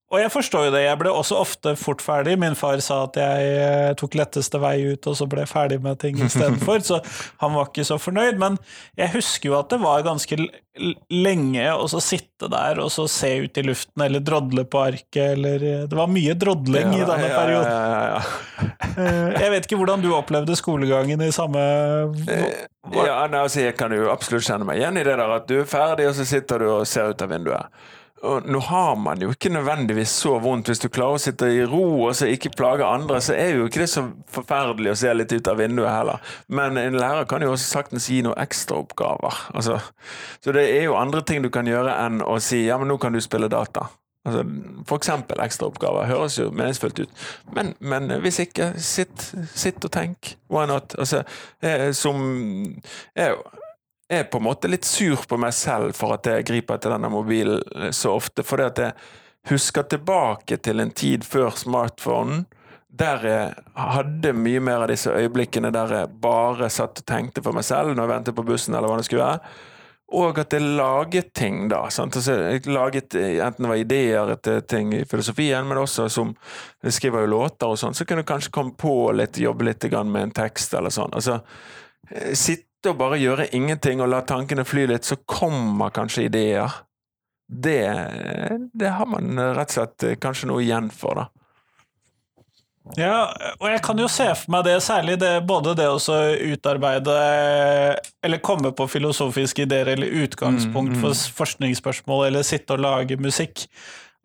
Og 0.08 0.22
jeg 0.22 0.32
forstår 0.32 0.68
jo 0.68 0.72
det, 0.72 0.86
jeg 0.86 0.98
ble 1.02 1.10
også 1.12 1.36
ofte 1.36 1.74
fort 1.76 2.00
ferdig. 2.00 2.38
Min 2.40 2.54
far 2.56 2.80
sa 2.80 3.02
at 3.04 3.18
jeg 3.20 3.48
eh, 3.60 3.90
tok 4.00 4.14
letteste 4.16 4.56
vei 4.62 4.78
ut, 4.94 5.04
og 5.04 5.18
så 5.18 5.26
ble 5.28 5.42
jeg 5.44 5.50
ferdig 5.50 5.78
med 5.84 5.98
ting 6.00 6.16
istedenfor, 6.24 6.80
så 6.88 7.02
han 7.42 7.52
var 7.52 7.68
ikke 7.68 7.84
så 7.84 7.98
fornøyd. 8.00 8.40
Men 8.40 8.56
jeg 8.96 9.12
husker 9.18 9.50
jo 9.50 9.58
at 9.58 9.68
det 9.74 9.80
var 9.82 10.06
ganske 10.06 10.38
lenge 11.12 11.66
å 11.74 12.00
sitte 12.00 12.48
der 12.48 12.78
og 12.80 12.88
så 12.94 13.04
se 13.10 13.34
ut 13.44 13.60
i 13.60 13.64
luften, 13.66 14.04
eller 14.06 14.24
drodle 14.24 14.64
på 14.64 14.80
arket, 14.80 15.34
eller 15.34 15.66
eh, 15.74 15.84
Det 15.90 16.00
var 16.00 16.08
mye 16.08 16.38
drodling 16.40 16.94
ja, 16.94 17.02
i 17.02 17.10
denne 17.12 17.28
ja, 17.28 17.36
perioden. 17.42 17.68
Ja, 17.68 18.00
ja, 18.08 19.12
jeg 19.42 19.52
vet 19.52 19.68
ikke 19.68 19.82
hvordan 19.82 20.00
du 20.06 20.08
opplevde 20.16 20.56
skolegangen 20.58 21.20
i 21.22 21.28
samme 21.34 21.60
Ja, 22.94 23.20
altså, 23.26 23.60
Jeg 23.66 23.76
kan 23.76 23.92
jo 23.92 24.08
absolutt 24.12 24.48
kjenne 24.48 24.64
meg 24.64 24.80
igjen 24.80 24.96
i 24.96 25.04
det 25.04 25.20
der 25.20 25.36
at 25.36 25.48
du 25.50 25.58
er 25.60 25.68
ferdig, 25.68 26.08
og 26.08 26.16
så 26.16 26.24
sitter 26.32 26.64
du 26.64 26.70
og 26.78 26.88
ser 26.88 27.12
ut 27.12 27.28
av 27.28 27.36
vinduet. 27.36 27.80
Nå 28.22 28.58
har 28.58 28.96
man 28.96 29.20
jo 29.22 29.30
ikke 29.30 29.52
nødvendigvis 29.52 30.10
så 30.24 30.38
vondt. 30.42 30.70
Hvis 30.70 30.82
du 30.82 30.88
klarer 30.90 31.18
å 31.18 31.22
sitte 31.22 31.50
i 31.54 31.60
ro 31.68 31.84
og 32.08 32.16
så 32.18 32.26
ikke 32.30 32.50
plage 32.56 32.86
andre, 32.86 33.20
så 33.22 33.36
er 33.38 33.54
jo 33.54 33.68
ikke 33.68 33.84
det 33.84 33.90
så 33.92 34.08
forferdelig 34.34 34.92
å 34.92 34.98
se 34.98 35.12
litt 35.14 35.34
ut 35.34 35.50
av 35.52 35.60
vinduet 35.62 35.92
heller. 35.92 36.34
Men 36.50 36.80
en 36.80 36.98
lærer 36.98 37.28
kan 37.30 37.44
jo 37.44 37.52
også 37.54 37.78
saktens 37.78 38.08
gi 38.10 38.20
noen 38.26 38.38
ekstraoppgaver. 38.42 39.44
Altså, 39.54 39.78
så 40.44 40.56
det 40.56 40.66
er 40.72 40.88
jo 40.88 40.98
andre 40.98 41.22
ting 41.22 41.46
du 41.46 41.50
kan 41.54 41.68
gjøre 41.68 41.94
enn 42.06 42.20
å 42.26 42.40
si 42.42 42.64
ja, 42.66 42.80
men 42.80 42.90
nå 42.90 42.98
kan 43.02 43.14
du 43.14 43.22
spille 43.22 43.50
data. 43.52 43.86
Altså, 44.28 44.42
for 44.88 44.98
eksempel 44.98 45.40
ekstraoppgaver 45.40 46.08
høres 46.10 46.36
jo 46.40 46.50
meningsfullt 46.52 46.98
ut, 47.00 47.12
men, 47.54 47.70
men 47.78 48.10
hvis 48.20 48.42
ikke, 48.42 48.72
sitt, 48.82 49.30
sitt, 49.54 49.84
og 49.86 49.92
tenk. 49.94 50.34
Why 50.52 50.66
not? 50.68 50.96
Altså, 50.98 51.22
jeg, 51.64 51.94
som 51.96 52.18
jeg, 53.16 53.38
er 54.08 54.24
på 54.24 54.40
en 54.40 54.46
måte 54.48 54.68
litt 54.68 54.84
sur 54.88 55.20
på 55.28 55.38
meg 55.40 55.54
selv 55.56 55.96
for 55.96 56.16
at 56.16 56.26
jeg 56.26 56.46
griper 56.48 56.78
etter 56.78 56.94
denne 56.94 57.10
mobilen 57.12 57.60
eh, 57.76 57.90
så 57.94 58.16
ofte. 58.16 58.44
Fordi 58.46 58.68
at 58.68 58.82
jeg 58.82 59.52
husker 59.52 59.88
tilbake 59.88 60.60
til 60.64 60.80
en 60.80 60.92
tid 60.92 61.24
før 61.24 61.52
smartphone, 61.56 62.44
der 62.88 63.24
jeg 63.28 63.64
hadde 63.76 64.32
mye 64.34 64.60
mer 64.64 64.84
av 64.84 64.90
disse 64.90 65.12
øyeblikkene 65.12 65.70
der 65.74 65.92
jeg 65.94 66.14
bare 66.22 66.70
satt 66.72 67.02
og 67.02 67.08
tenkte 67.08 67.44
for 67.44 67.54
meg 67.54 67.66
selv 67.68 67.92
når 67.92 68.02
jeg 68.02 68.12
ventet 68.14 68.38
på 68.38 68.46
bussen, 68.48 68.74
eller 68.74 68.90
hva 68.90 68.96
det 68.98 69.08
skulle 69.08 69.26
være. 69.26 69.58
Og 70.18 70.38
at 70.40 70.54
jeg 70.56 70.64
laget 70.64 71.34
ting, 71.36 71.66
da. 71.68 71.82
Altså, 71.84 72.32
jeg 72.32 72.64
laget 72.72 73.12
Enten 73.12 73.66
det 73.66 73.68
var 73.68 73.80
ideer 73.82 74.30
etter 74.32 74.62
ting 74.64 74.94
i 74.96 75.02
filosofien, 75.04 75.66
men 75.68 75.82
også 75.82 76.08
som 76.08 76.32
Jeg 76.82 76.96
skriver 76.96 77.26
jo 77.26 77.34
låter 77.34 77.68
og 77.68 77.76
sånn, 77.76 77.94
så 77.94 78.06
kunne 78.08 78.24
jeg 78.24 78.30
kanskje 78.30 78.54
komme 78.54 78.72
på 78.72 79.12
litt, 79.12 79.36
jobbe 79.36 79.68
litt 79.68 79.84
med 80.08 80.22
en 80.22 80.32
tekst 80.32 80.72
eller 80.74 80.94
sånn. 80.94 81.12
Altså, 81.12 81.42
eh, 82.10 82.32
sitte 82.78 82.92
og 82.94 83.00
bare 83.00 83.18
gjøre 83.18 83.48
ingenting 83.52 84.00
og 84.00 84.12
la 84.12 84.22
tankene 84.22 84.64
fly 84.64 84.86
litt, 84.86 85.04
så 85.04 85.16
kommer 85.26 85.90
kanskje 85.90 86.28
ideer. 86.28 86.70
Det, 87.48 87.82
det 88.74 88.92
har 88.92 89.06
man 89.06 89.38
rett 89.56 89.72
og 89.72 89.74
slett 89.74 90.04
eh, 90.04 90.18
kanskje 90.20 90.48
noe 90.48 90.62
igjen 90.62 90.90
for, 90.90 91.16
da. 91.16 91.28
Ja, 92.96 93.28
og 93.58 93.66
jeg 93.68 93.82
kan 93.84 93.98
jo 94.00 94.06
se 94.08 94.24
for 94.32 94.52
meg 94.54 94.64
det, 94.64 94.78
særlig 94.80 95.18
det, 95.20 95.42
både 95.44 95.74
det 95.76 95.90
å 95.92 95.98
utarbeide 96.00 97.16
Eller 98.24 98.40
komme 98.40 98.70
på 98.72 98.86
filosofiske 98.88 99.66
ideer 99.66 99.90
eller 99.92 100.08
utgangspunkt 100.22 100.94
mm, 100.94 100.96
mm. 100.96 101.02
for 101.02 101.34
forskningsspørsmål, 101.42 102.30
eller 102.30 102.46
sitte 102.48 102.78
og 102.78 102.80
lage 102.86 103.20
musikk 103.20 103.66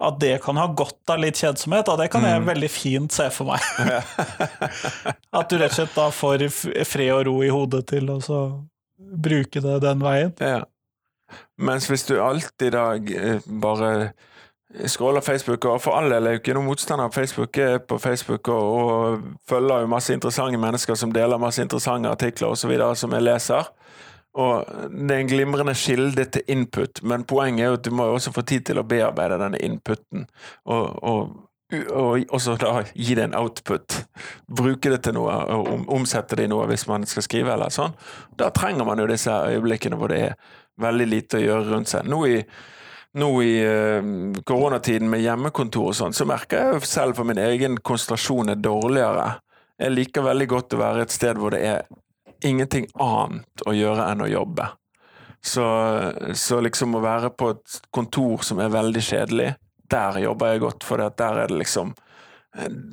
at 0.04 0.16
det 0.20 0.38
kan 0.44 0.58
ha 0.58 0.70
godt 0.72 1.12
av 1.12 1.20
litt 1.22 1.38
kjedsomhet, 1.40 1.92
og 1.92 2.00
det 2.00 2.10
kan 2.12 2.24
jeg 2.28 2.40
mm. 2.40 2.48
veldig 2.54 2.72
fint 2.72 3.14
se 3.14 3.28
for 3.36 3.52
meg. 3.52 3.68
at 5.34 5.50
du 5.50 5.58
rett 5.58 5.74
og 5.74 5.80
slett 5.80 5.98
da 5.98 6.10
får 6.14 6.46
fred 6.88 7.12
og 7.14 7.26
ro 7.30 7.40
i 7.44 7.52
hodet 7.54 7.86
til 7.90 8.12
å 8.14 8.20
bruke 8.98 9.62
det 9.64 9.80
den 9.84 10.04
veien. 10.04 10.36
Ja. 10.40 10.62
Mens 11.58 11.90
hvis 11.90 12.06
du 12.06 12.20
alltid 12.22 12.76
da 12.76 12.94
eh, 12.96 13.42
bare 13.62 14.14
scroller 14.90 15.22
Facebook, 15.22 15.66
og 15.66 15.82
for 15.82 15.98
all 15.98 16.10
del 16.12 16.28
er 16.28 16.36
jo 16.36 16.42
ikke 16.42 16.56
noen 16.58 16.70
motstander 16.70 17.10
av 17.10 17.16
Facebook, 17.16 17.58
er 17.58 17.80
på 17.82 17.98
Facebook 18.02 18.50
og, 18.54 18.74
og 18.74 19.24
følger 19.50 19.84
jo 19.84 19.92
masse 19.92 20.14
interessante 20.14 20.60
mennesker 20.62 20.98
som 20.98 21.14
deler 21.14 21.42
masse 21.42 21.62
interessante 21.62 22.10
artikler 22.10 22.54
osv. 22.54 22.74
som 22.98 23.14
jeg 23.14 23.26
leser. 23.26 23.70
Og 24.34 24.66
det 24.90 25.14
er 25.14 25.20
en 25.22 25.30
glimrende 25.30 25.76
kilde 25.78 26.26
til 26.26 26.42
input, 26.50 27.04
men 27.06 27.26
poenget 27.30 27.64
er 27.64 27.70
jo 27.70 27.78
at 27.78 27.86
du 27.86 27.92
må 27.94 28.08
også 28.10 28.34
få 28.34 28.42
tid 28.42 28.66
til 28.66 28.82
å 28.82 28.86
bearbeide 28.88 29.38
denne 29.38 29.62
inputen. 29.62 30.26
Og, 30.66 31.04
og, 31.04 31.36
og 31.74 32.42
så 32.42 32.56
da 32.60 32.84
gi 32.94 33.16
det 33.18 33.24
en 33.30 33.38
output. 33.38 33.96
Bruke 34.48 34.92
det 34.94 35.00
til 35.06 35.16
noe, 35.18 35.34
og 35.56 35.88
omsette 35.94 36.38
det 36.38 36.48
i 36.48 36.52
noe 36.52 36.68
hvis 36.70 36.86
man 36.90 37.08
skal 37.10 37.26
skrive 37.26 37.54
eller 37.56 37.74
sånn. 37.74 37.96
Da 38.38 38.52
trenger 38.54 38.86
man 38.88 39.02
jo 39.02 39.08
disse 39.10 39.32
øyeblikkene 39.32 39.98
hvor 39.98 40.14
det 40.14 40.20
er 40.28 40.38
veldig 40.82 41.08
lite 41.10 41.40
å 41.40 41.44
gjøre 41.44 41.72
rundt 41.72 41.90
seg. 41.94 42.06
Nå 42.10 42.20
i, 42.30 42.38
nå 43.22 43.32
i 43.46 43.56
uh, 43.66 44.38
koronatiden 44.46 45.10
med 45.10 45.24
hjemmekontor 45.24 45.92
og 45.92 45.98
sånn, 45.98 46.18
så 46.18 46.28
merker 46.30 46.76
jeg 46.76 46.86
selv 46.90 47.18
for 47.18 47.30
min 47.30 47.42
egen 47.42 47.80
konsentrasjon 47.82 48.54
er 48.54 48.62
dårligere. 48.62 49.28
Jeg 49.82 49.96
liker 49.96 50.30
veldig 50.30 50.50
godt 50.52 50.78
å 50.78 50.84
være 50.84 51.06
et 51.08 51.14
sted 51.14 51.42
hvor 51.42 51.56
det 51.56 51.64
er 51.66 51.84
ingenting 52.44 52.90
annet 53.02 53.66
å 53.66 53.74
gjøre 53.76 54.08
enn 54.12 54.26
å 54.26 54.32
jobbe. 54.32 54.68
Så, 55.44 55.64
så, 56.40 56.62
liksom 56.64 56.96
å 56.96 57.02
være 57.04 57.34
på 57.36 57.50
et 57.52 57.80
kontor 57.92 58.46
som 58.48 58.62
er 58.64 58.72
veldig 58.72 59.02
kjedelig, 59.04 59.50
der 59.92 60.20
jobber 60.24 60.54
jeg 60.54 60.64
godt, 60.64 60.88
for 60.88 61.02
der 61.04 61.44
er 61.44 61.52
det 61.52 61.60
liksom 61.64 61.94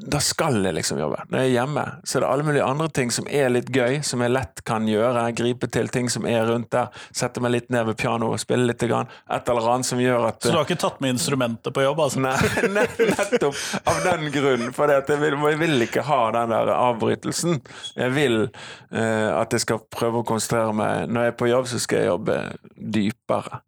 da 0.08 0.16
skal 0.24 0.56
jeg 0.64 0.72
liksom 0.72 0.98
jobbe. 1.02 1.18
Når 1.28 1.42
jeg 1.42 1.50
er 1.50 1.52
hjemme, 1.52 1.82
så 2.08 2.16
er 2.16 2.22
det 2.24 2.28
alle 2.30 2.44
mulige 2.46 2.64
andre 2.64 2.86
ting 2.96 3.10
som 3.12 3.26
er 3.28 3.50
litt 3.52 3.68
gøy, 3.68 3.98
som 4.06 4.22
jeg 4.24 4.32
lett 4.32 4.62
kan 4.64 4.86
gjøre. 4.88 5.26
Gripe 5.36 5.68
til 5.68 5.90
ting 5.92 6.08
som 6.08 6.24
er 6.24 6.46
rundt 6.48 6.70
der. 6.72 6.88
Sette 7.12 7.42
meg 7.44 7.52
litt 7.52 7.68
ned 7.68 7.84
ved 7.90 7.98
pianoet 8.00 8.40
spille 8.40 8.64
litt. 8.64 8.80
Grann. 8.80 9.10
Et 9.28 9.48
eller 9.52 9.68
annet 9.68 9.84
som 9.84 10.00
gjør 10.00 10.24
at 10.30 10.40
Så 10.40 10.54
du 10.54 10.56
har 10.56 10.64
ikke 10.64 10.80
tatt 10.80 11.02
med 11.04 11.12
instrumentet 11.12 11.74
på 11.76 11.84
jobb, 11.84 12.00
altså? 12.00 12.22
Nei, 12.24 12.32
nettopp 13.12 13.60
av 13.92 14.00
den 14.06 14.30
grunn. 14.32 14.66
For 14.72 14.88
jeg 14.88 15.20
vil, 15.20 15.36
jeg 15.52 15.60
vil, 15.60 15.84
ikke 15.84 16.06
ha 16.08 16.20
den 16.38 16.56
der 16.56 16.72
avbrytelsen. 16.78 17.60
Jeg 18.00 18.16
vil 18.16 18.38
uh, 18.48 19.28
at 19.36 19.52
jeg 19.52 19.66
skal 19.66 19.84
prøve 19.92 20.24
å 20.24 20.28
konsentrere 20.32 20.72
meg. 20.72 21.12
Når 21.12 21.28
jeg 21.28 21.34
er 21.34 21.40
på 21.44 21.52
jobb, 21.52 21.68
så 21.68 21.84
skal 21.84 22.00
jeg 22.00 22.14
jobbe 22.14 22.42
dypere. 22.96 23.60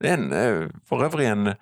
Det 0.00 0.08
er 0.08 0.16
en, 0.16 0.32
eh, 0.36 0.64
for 0.88 1.04
øvrig 1.04 1.28
en 1.28 1.52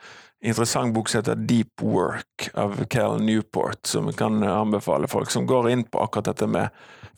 interessant 0.43 0.95
bok 0.95 1.09
som 1.09 1.21
heter 1.21 1.35
Deep 1.35 1.83
Work 1.83 2.51
av 2.55 2.85
Cal 2.91 3.21
Newport, 3.23 3.87
som 3.87 4.07
vi 4.07 4.13
kan 4.13 4.43
anbefale 4.43 5.09
folk, 5.09 5.31
som 5.31 5.47
går 5.47 5.71
inn 5.71 5.85
på 5.85 6.03
akkurat 6.03 6.33
dette 6.33 6.47
med 6.51 6.69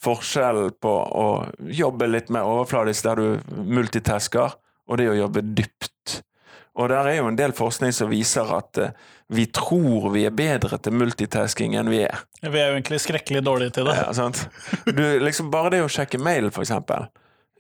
forskjellen 0.05 0.75
på 0.81 0.93
å 0.93 1.29
jobbe 1.73 2.09
litt 2.11 2.29
mer 2.35 2.45
overfladisk 2.45 3.07
der 3.07 3.23
du 3.23 3.57
multitasker, 3.65 4.59
og 4.85 5.01
det 5.01 5.09
å 5.09 5.17
jobbe 5.17 5.45
dypt. 5.57 6.21
Og 6.75 6.91
der 6.91 7.07
er 7.09 7.21
jo 7.21 7.29
en 7.31 7.39
del 7.39 7.55
forskning 7.57 7.95
som 7.95 8.11
viser 8.11 8.51
at 8.51 8.81
uh, 8.83 8.91
vi 9.33 9.47
tror 9.47 10.11
vi 10.13 10.27
er 10.29 10.35
bedre 10.35 10.77
til 10.83 10.97
multitasking 10.99 11.77
enn 11.79 11.89
vi 11.89 12.03
er. 12.05 12.25
Vi 12.43 12.59
er 12.59 12.73
jo 12.73 12.77
egentlig 12.77 12.99
skrekkelig 13.01 13.45
dårlige 13.47 13.77
til 13.79 13.89
det. 13.89 13.95
Ja, 14.03 14.11
sant? 14.13 14.43
Du, 14.85 15.05
liksom 15.23 15.53
bare 15.55 15.71
det 15.77 15.85
å 15.87 15.93
sjekke 15.93 16.21
mail, 16.21 16.51
for 16.53 16.67
eksempel 16.67 17.07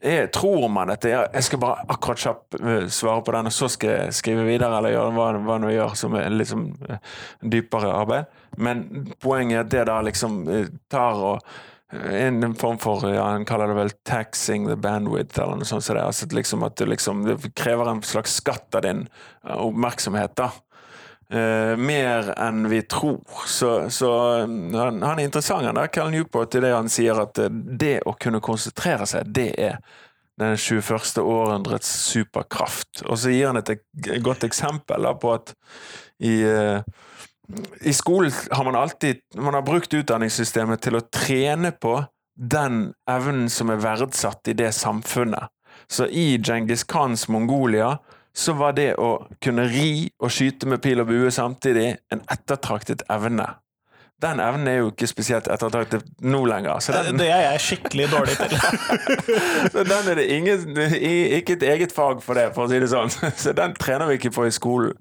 er, 0.04 0.26
tror 0.32 0.68
man 0.72 0.92
at 0.94 1.04
jeg, 1.08 1.44
skal 1.46 1.60
bare 1.62 1.84
akkurat 1.94 2.20
kjapt 2.20 2.56
eh, 2.60 2.86
svare 2.92 3.24
på 3.24 3.34
den, 3.36 3.50
og 3.50 3.54
så 3.56 3.68
skal 3.72 3.94
jeg 3.94 4.16
skrive 4.20 4.46
videre, 4.46 4.78
eller 4.78 4.94
gjøre 4.94 5.12
hva, 5.16 5.28
hva 5.46 5.60
nå 5.62 5.74
gjør 5.74 5.94
som 5.98 6.16
er 6.20 6.32
liksom 6.34 6.66
dypere 7.40 7.92
arbeid. 7.92 8.40
Men 8.56 8.84
poenget 9.22 9.56
er 9.56 9.64
at 9.64 9.72
det 9.72 9.86
da 9.90 10.00
liksom 10.06 10.42
eh, 10.52 10.74
tar 10.92 11.22
og 11.32 11.54
en 11.94 12.54
form 12.58 12.78
for 12.82 13.04
ja, 13.06 13.22
Han 13.22 13.44
kaller 13.46 13.70
det 13.70 13.76
vel 13.76 13.90
'taxing 14.08 14.66
the 14.66 14.74
bandwidth', 14.74 15.38
eller 15.38 15.60
noe 15.60 15.68
sånt. 15.68 15.84
Så 15.84 15.94
det, 15.94 16.02
altså, 16.02 16.26
liksom 16.26 16.64
at 16.66 16.76
du 16.76 16.86
liksom, 16.90 17.22
det 17.24 17.54
krever 17.54 17.90
en 17.90 18.02
slags 18.02 18.34
skatt 18.40 18.74
av 18.74 18.82
din 18.82 19.06
oppmerksomhet. 19.42 20.34
da 20.36 20.50
Uh, 21.34 21.74
mer 21.80 22.28
enn 22.38 22.68
vi 22.70 22.82
tror. 22.86 23.22
Så, 23.46 23.90
så 23.90 24.10
han, 24.44 25.02
han, 25.02 25.18
er 25.18 25.24
interessant, 25.24 25.66
han 25.66 25.74
der, 25.80 25.90
Cal 25.90 26.12
Newport, 26.12 26.54
i 26.54 26.62
det 26.62 26.70
han 26.70 26.90
sier 26.92 27.18
at 27.24 27.40
eh, 27.42 27.50
det 27.50 28.04
å 28.06 28.12
kunne 28.20 28.38
konsentrere 28.44 29.08
seg, 29.08 29.32
det 29.34 29.48
er 29.58 29.80
den 30.38 30.54
21. 30.54 31.18
århundrets 31.24 31.90
superkraft. 32.12 33.02
Og 33.08 33.18
så 33.18 33.34
gir 33.34 33.50
han 33.50 33.58
et, 33.58 33.72
et 33.74 34.22
godt 34.22 34.46
eksempel 34.46 35.08
da, 35.08 35.14
på 35.18 35.34
at 35.34 35.56
i, 36.22 36.36
uh, 36.46 36.86
i 37.82 37.94
skolen 37.96 38.30
har 38.54 38.68
man 38.68 38.78
alltid 38.78 39.24
man 39.34 39.58
har 39.58 39.66
brukt 39.66 39.94
utdanningssystemet 39.94 40.86
til 40.86 41.00
å 41.00 41.06
trene 41.10 41.74
på 41.74 41.98
den 42.34 42.92
evnen 43.10 43.48
som 43.50 43.74
er 43.74 43.82
verdsatt 43.82 44.50
i 44.50 44.58
det 44.58 44.70
samfunnet. 44.76 45.50
Så 45.90 46.06
i 46.06 46.36
Djengis 46.38 46.86
Khans 46.86 47.26
Mongolia 47.28 47.96
så 48.36 48.52
var 48.58 48.74
det 48.74 48.94
å 48.98 49.26
kunne 49.42 49.68
ri 49.70 50.08
og 50.18 50.32
skyte 50.34 50.66
med 50.66 50.82
pil 50.82 51.02
og 51.02 51.10
bue 51.10 51.30
samtidig 51.34 51.94
en 52.12 52.24
ettertraktet 52.32 53.04
evne. 53.12 53.46
Den 54.22 54.40
evnen 54.40 54.68
er 54.70 54.76
jo 54.78 54.90
ikke 54.92 55.08
spesielt 55.10 55.48
ettertraktet 55.50 56.06
nå 56.22 56.44
lenger. 56.48 56.78
Den... 56.94 57.18
Det 57.18 57.26
er 57.28 57.42
jeg 57.44 57.62
skikkelig 57.64 58.06
dårlig 58.12 58.36
til. 58.38 58.54
så 59.74 59.84
den 59.84 60.10
er 60.10 60.20
det 60.20 60.26
ingen, 60.32 60.78
ikke 60.78 61.58
et 61.58 61.66
eget 61.74 61.92
fag 61.92 62.22
for 62.24 62.38
det, 62.38 62.48
for 62.56 62.64
å 62.64 62.70
si 62.70 62.80
det 62.80 62.90
sånn. 62.92 63.12
Så 63.42 63.52
den 63.56 63.74
trener 63.76 64.08
vi 64.08 64.16
ikke 64.20 64.32
på 64.36 64.46
i 64.48 64.54
skolen. 64.54 64.94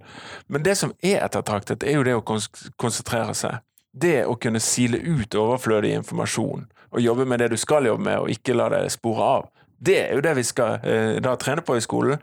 Men 0.52 0.66
det 0.66 0.76
som 0.82 0.96
er 1.06 1.22
ettertraktet, 1.24 1.86
er 1.86 2.00
jo 2.00 2.06
det 2.08 2.18
å 2.18 2.26
konsentrere 2.26 3.38
seg. 3.38 3.62
Det 3.94 4.24
å 4.26 4.36
kunne 4.42 4.62
sile 4.64 4.98
ut 4.98 5.38
overflødig 5.38 5.94
informasjon, 6.02 6.66
og 6.94 7.02
jobbe 7.02 7.30
med 7.30 7.44
det 7.44 7.52
du 7.54 7.60
skal 7.62 7.86
jobbe 7.86 8.04
med, 8.10 8.26
og 8.26 8.34
ikke 8.34 8.58
la 8.58 8.72
det 8.74 8.88
spore 8.92 9.30
av. 9.38 9.52
Det 9.84 10.00
er 10.00 10.16
jo 10.18 10.24
det 10.24 10.34
vi 10.40 10.46
skal 10.48 10.84
eh, 10.88 11.18
da 11.24 11.36
trene 11.40 11.64
på 11.66 11.76
i 11.78 11.84
skolen. 11.84 12.20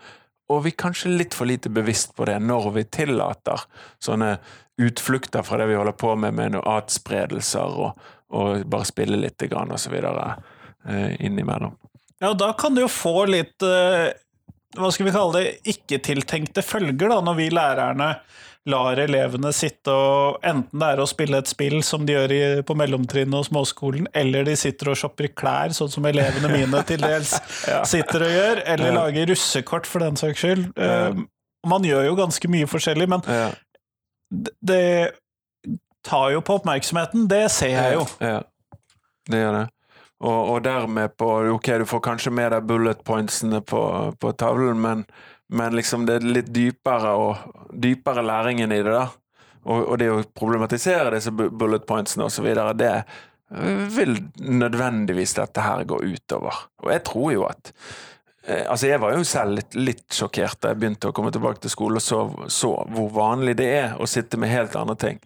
Og 0.51 0.65
vi 0.65 0.73
er 0.73 0.81
kanskje 0.83 1.13
litt 1.15 1.37
for 1.37 1.49
lite 1.49 1.71
bevisst 1.73 2.17
på 2.17 2.27
det 2.29 2.39
når 2.43 2.71
vi 2.75 2.87
tillater 2.91 3.63
sånne 4.03 4.35
utflukter 4.81 5.45
fra 5.47 5.61
det 5.61 5.69
vi 5.71 5.77
holder 5.79 5.97
på 6.01 6.15
med, 6.17 6.35
med 6.35 6.57
noen 6.57 6.67
atspredelser 6.73 7.79
og, 7.85 8.09
og 8.35 8.65
bare 8.71 8.89
spille 8.89 9.21
litt 9.21 9.43
grann 9.51 9.73
og 9.75 9.81
så 9.81 9.93
videre 9.93 10.33
eh, 10.89 11.21
innimellom. 11.21 11.77
Ja, 12.21 12.33
da 12.37 12.53
kan 12.59 12.75
du 12.75 12.83
jo 12.83 12.91
få 12.93 13.25
litt 13.31 13.65
eh, 13.65 14.11
hva 14.79 14.91
skal 14.95 15.09
vi 15.09 15.15
kalle 15.15 15.41
det, 15.41 15.55
ikke-tiltenkte 15.73 16.63
følger, 16.63 17.11
da, 17.11 17.19
når 17.27 17.39
vi 17.39 17.49
lærerne 17.53 18.11
lar 18.68 19.01
elevene 19.01 19.53
sitte 19.57 19.92
og 19.94 20.44
Enten 20.46 20.83
det 20.83 20.88
er 20.92 21.01
å 21.01 21.09
spille 21.09 21.40
et 21.40 21.49
spill, 21.49 21.79
som 21.87 22.05
de 22.07 22.14
gjør 22.14 22.35
i, 22.35 22.42
på 22.66 22.77
mellomtrinnet 22.77 23.38
og 23.38 23.46
småskolen, 23.49 24.09
eller 24.16 24.44
de 24.49 24.57
sitter 24.59 24.92
og 24.92 24.99
shopper 25.01 25.31
klær, 25.33 25.73
sånn 25.77 25.92
som 25.92 26.07
elevene 26.09 26.51
mine 26.53 26.83
til 26.88 27.01
dels 27.03 27.35
ja. 27.70 27.81
sitter 27.88 28.27
og 28.27 28.35
gjør, 28.35 28.62
eller 28.75 28.92
ja. 28.92 28.96
lager 28.99 29.33
russekort, 29.33 29.88
for 29.88 30.05
den 30.05 30.20
saks 30.20 30.44
skyld. 30.44 30.68
Ja. 30.77 31.11
Uh, 31.11 31.25
man 31.68 31.85
gjør 31.85 32.07
jo 32.09 32.14
ganske 32.16 32.49
mye 32.49 32.68
forskjellig, 32.70 33.09
men 33.11 33.25
det 34.64 34.85
tar 36.07 36.31
jo 36.33 36.40
på 36.40 36.57
oppmerksomheten. 36.61 37.27
Det 37.29 37.44
ser 37.53 37.75
jeg 37.75 37.99
jo. 37.99 38.07
Ja, 38.25 38.38
det 39.29 39.42
gjør 39.42 39.59
det. 39.59 39.66
Og, 40.20 40.38
og, 40.38 40.64
dermed 40.64 41.16
på 41.16 41.27
Ok, 41.55 41.70
du 41.81 41.87
får 41.88 42.01
kanskje 42.05 42.33
med 42.33 42.53
deg 42.53 42.66
bullet 42.68 43.01
pointsene 43.05 43.62
på, 43.64 43.83
på 44.20 44.33
tavlen, 44.37 44.81
men 44.81 45.05
men 45.53 45.77
liksom 45.77 46.07
det 46.07 46.21
er 46.21 46.29
litt 46.39 46.53
dypere, 46.55 47.15
og, 47.19 47.57
dypere 47.75 48.23
læringen 48.23 48.73
i 48.73 48.83
det, 48.87 48.93
da. 48.95 49.09
Og, 49.67 49.81
og, 49.83 49.97
det 50.01 50.07
å 50.13 50.23
problematisere 50.23 51.11
disse 51.17 51.33
bullet 51.35 51.85
pointsene 51.89 52.29
osv., 52.29 52.47
det 52.79 52.93
vil 53.91 54.15
nødvendigvis 54.39 55.35
dette 55.41 55.65
her 55.65 55.83
gå 55.85 55.99
utover. 56.07 56.63
Og 56.85 56.93
jeg 56.95 57.03
tror 57.09 57.33
jo 57.35 57.49
at 57.49 57.73
eh, 58.47 58.63
Altså, 58.63 58.87
jeg 58.87 59.01
var 59.03 59.17
jo 59.17 59.25
selv 59.27 59.59
litt, 59.59 59.75
litt, 59.75 60.05
sjokkert 60.15 60.61
da 60.63 60.71
jeg 60.71 60.79
begynte 60.81 61.11
å 61.11 61.17
komme 61.17 61.33
tilbake 61.35 61.65
til 61.65 61.73
skole 61.75 61.99
og 61.99 62.05
så, 62.05 62.21
så, 62.47 62.71
hvor 62.95 63.11
vanlig 63.17 63.57
det 63.59 63.67
er 63.75 63.97
å 63.99 64.07
sitte 64.09 64.39
med 64.39 64.55
helt 64.55 64.77
andre 64.79 64.95
ting. 65.03 65.19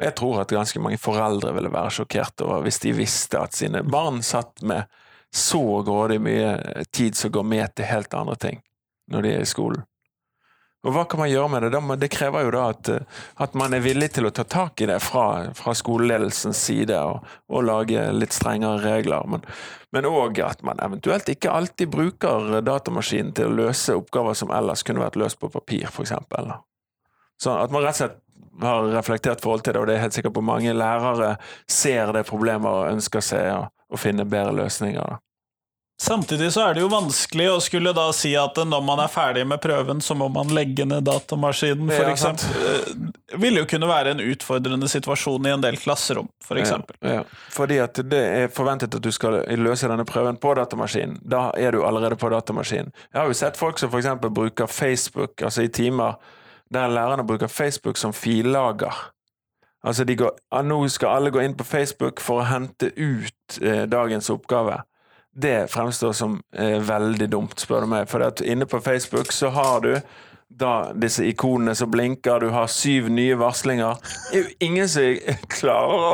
Og 0.00 0.08
jeg 0.08 0.16
tror 0.18 0.40
at 0.42 0.56
ganske 0.56 0.82
mange 0.82 0.98
foreldre 0.98 1.54
ville 1.54 1.70
være 1.70 1.94
sjokkert 2.00 2.42
over 2.42 2.66
hvis 2.66 2.82
de 2.82 2.96
visste 2.98 3.38
at 3.38 3.54
sine 3.54 3.84
barn 3.86 4.18
satt 4.26 4.66
med 4.66 4.90
så 5.30 5.62
grådig 5.86 6.18
mye 6.26 6.82
tid 6.90 7.14
som 7.14 7.30
går 7.30 7.46
med 7.46 7.78
til 7.78 7.86
helt 7.86 8.18
andre 8.18 8.34
ting 8.48 8.58
når 9.10 9.26
de 9.26 9.32
er 9.36 9.44
i 9.44 9.48
skolen. 9.48 9.84
Og 10.80 10.94
hva 10.94 11.02
kan 11.04 11.20
man 11.20 11.28
gjøre 11.28 11.48
med 11.52 11.66
det? 11.66 11.80
Det 12.00 12.08
krever 12.08 12.46
jo 12.46 12.52
da 12.54 12.62
at, 12.72 12.88
at 13.44 13.56
man 13.58 13.74
er 13.76 13.82
villig 13.84 14.14
til 14.14 14.30
å 14.30 14.32
ta 14.32 14.46
tak 14.48 14.80
i 14.80 14.88
det 14.88 14.96
fra, 15.04 15.50
fra 15.56 15.74
skoleledelsens 15.76 16.62
side, 16.70 16.96
og, 16.96 17.26
og, 17.52 17.66
lage 17.68 18.06
litt 18.16 18.32
strengere 18.32 18.80
regler. 18.86 19.44
Men 19.92 20.08
òg 20.08 20.40
at 20.46 20.64
man 20.64 20.80
eventuelt 20.80 21.28
ikke 21.28 21.52
alltid 21.52 21.92
bruker 21.92 22.62
datamaskinen 22.64 23.34
til 23.36 23.50
å 23.50 23.58
løse 23.66 23.98
oppgaver 24.00 24.38
som 24.40 24.54
ellers 24.56 24.86
kunne 24.86 25.04
vært 25.04 25.20
løst 25.20 25.40
på 25.42 25.52
papir, 25.52 25.84
f.eks. 25.92 26.16
Sånn 27.40 27.60
at 27.60 27.72
man 27.72 27.84
rett 27.84 27.98
og 27.98 28.00
slett 28.00 28.18
har 28.60 28.88
reflektert 28.92 29.40
forhold 29.44 29.64
til 29.64 29.76
det, 29.76 29.82
og 29.82 29.88
det 29.88 29.98
er 29.98 30.04
helt 30.06 30.16
sikkert 30.16 30.36
på 30.36 30.44
mange 30.44 30.72
lærere 30.76 31.34
ser 31.68 32.12
det 32.16 32.26
problemet 32.28 32.68
og 32.68 32.88
ønsker 32.96 33.24
seg 33.24 33.52
å, 33.52 33.66
å 33.68 34.00
finne 34.00 34.28
bedre 34.28 34.56
løsninger. 34.56 35.00
Da. 35.00 35.20
Samtidig 36.00 36.52
så 36.52 36.62
er 36.64 36.74
det 36.74 36.80
jo 36.80 36.88
vanskelig 36.88 37.46
å 37.52 37.56
skulle 37.60 37.90
da 37.92 38.06
si 38.16 38.30
at 38.40 38.56
når 38.64 38.84
man 38.86 39.02
er 39.02 39.10
ferdig 39.12 39.42
med 39.44 39.60
prøven, 39.60 39.98
så 40.00 40.14
må 40.16 40.30
man 40.32 40.48
legge 40.56 40.86
ned 40.88 41.04
datamaskinen, 41.04 41.90
for 41.92 42.08
eksempel. 42.08 42.54
Det 42.56 43.34
eh, 43.34 43.40
vil 43.42 43.60
jo 43.60 43.66
kunne 43.68 43.90
være 43.90 44.14
en 44.14 44.22
utfordrende 44.24 44.88
situasjon 44.88 45.44
i 45.44 45.52
en 45.52 45.60
del 45.60 45.76
klasserom, 45.76 46.30
for 46.40 46.56
eksempel. 46.56 46.96
Ja, 47.04 47.18
ja. 47.18 47.44
Fordi 47.52 47.82
at 47.84 48.00
det 48.08 48.22
er 48.38 48.48
forventet 48.48 48.96
at 48.96 49.04
du 49.04 49.10
skal 49.12 49.42
løse 49.60 49.92
denne 49.92 50.08
prøven 50.08 50.40
på 50.40 50.56
datamaskinen. 50.56 51.20
Da 51.20 51.50
er 51.60 51.76
du 51.76 51.84
allerede 51.84 52.16
på 52.16 52.32
datamaskinen. 52.32 52.96
Jeg 53.12 53.20
har 53.20 53.28
jo 53.28 53.36
sett 53.44 53.60
folk 53.60 53.76
som 53.76 53.92
for 53.92 54.00
eksempel 54.00 54.32
bruker 54.32 54.72
Facebook, 54.72 55.36
altså 55.44 55.68
i 55.68 55.74
timer, 55.82 56.16
der 56.72 56.88
lærerne 56.88 57.28
bruker 57.28 57.52
Facebook 57.52 58.00
som 58.00 58.16
fillager. 58.16 59.04
Altså 59.84 60.08
de 60.08 60.16
går, 60.16 60.32
Nå 60.64 60.86
skal 60.88 61.18
alle 61.18 61.30
gå 61.34 61.44
inn 61.44 61.60
på 61.60 61.68
Facebook 61.68 62.24
for 62.24 62.40
å 62.40 62.48
hente 62.48 62.88
ut 62.96 63.60
eh, 63.60 63.84
dagens 63.84 64.32
oppgave 64.32 64.80
det 65.36 65.70
fremstår 65.70 66.12
som 66.12 66.40
eh, 66.56 66.80
veldig 66.82 67.30
dumt, 67.30 67.60
spør 67.60 67.86
du 67.86 67.92
meg. 67.94 68.08
For 68.10 68.24
at 68.26 68.42
inne 68.42 68.66
på 68.66 68.80
Facebook 68.82 69.32
så 69.32 69.52
har 69.54 69.80
du 69.84 69.94
da 70.50 70.90
disse 70.98 71.22
ikonene 71.30 71.76
som 71.78 71.90
blinker, 71.90 72.40
du 72.42 72.50
har 72.50 72.66
syv 72.66 73.06
nye 73.14 73.36
varslinger. 73.38 74.00
Det 74.02 74.38
er 74.38 74.42
jo 74.42 74.66
ingen 74.66 74.88
som 74.90 75.36
klarer 75.60 76.06
å 76.08 76.10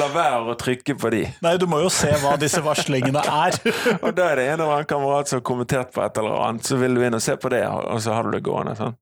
la 0.00 0.08
være 0.10 0.52
å 0.52 0.58
trykke 0.58 0.96
på 0.98 1.12
de. 1.14 1.22
Nei, 1.46 1.54
du 1.62 1.68
må 1.70 1.80
jo 1.84 1.92
se 1.94 2.10
hva 2.22 2.34
disse 2.40 2.62
varslingene 2.66 3.22
er. 3.22 3.58
og 4.04 4.10
da 4.18 4.32
er 4.32 4.40
det 4.40 4.48
en 4.50 4.58
eller 4.58 4.74
annen 4.74 4.90
kamerat 4.90 5.30
som 5.30 5.40
har 5.40 5.46
kommentert 5.46 5.94
på 5.94 6.02
et 6.02 6.18
eller 6.18 6.38
annet, 6.48 6.66
så 6.66 6.80
vil 6.82 6.98
du 6.98 7.04
inn 7.06 7.18
og 7.18 7.22
se 7.22 7.38
på 7.38 7.52
det, 7.54 7.62
og 7.70 8.02
så 8.02 8.18
har 8.18 8.26
du 8.26 8.34
det 8.34 8.44
gående. 8.46 8.74
sånn. 8.78 8.98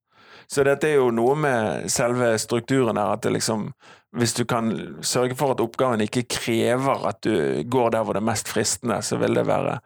Så 0.52 0.64
dette 0.68 0.90
er 0.90 0.98
jo 0.98 1.08
noe 1.14 1.32
med 1.40 1.90
selve 1.92 2.34
strukturen 2.38 3.00
her, 3.00 3.16
at 3.16 3.24
det 3.24 3.32
liksom 3.38 3.70
hvis 4.14 4.34
du 4.38 4.44
kan 4.48 4.70
sørge 5.04 5.36
for 5.38 5.54
at 5.54 5.62
oppgaven 5.62 6.04
ikke 6.04 6.26
krever 6.36 7.08
at 7.08 7.22
du 7.26 7.64
går 7.70 7.94
der 7.94 8.04
hvor 8.04 8.16
det 8.16 8.22
er 8.22 8.30
mest 8.30 8.50
fristende, 8.50 9.00
så 9.02 9.18
vil 9.22 9.34
det 9.38 9.46
være 9.48 9.78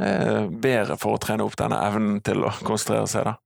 eh, 0.00 0.44
bedre 0.48 0.98
for 1.00 1.16
å 1.16 1.22
trene 1.22 1.46
opp 1.46 1.56
denne 1.60 1.80
evnen 1.86 2.20
til 2.24 2.44
å 2.44 2.52
konsentrere 2.64 3.08
seg, 3.10 3.30
da. 3.30 3.38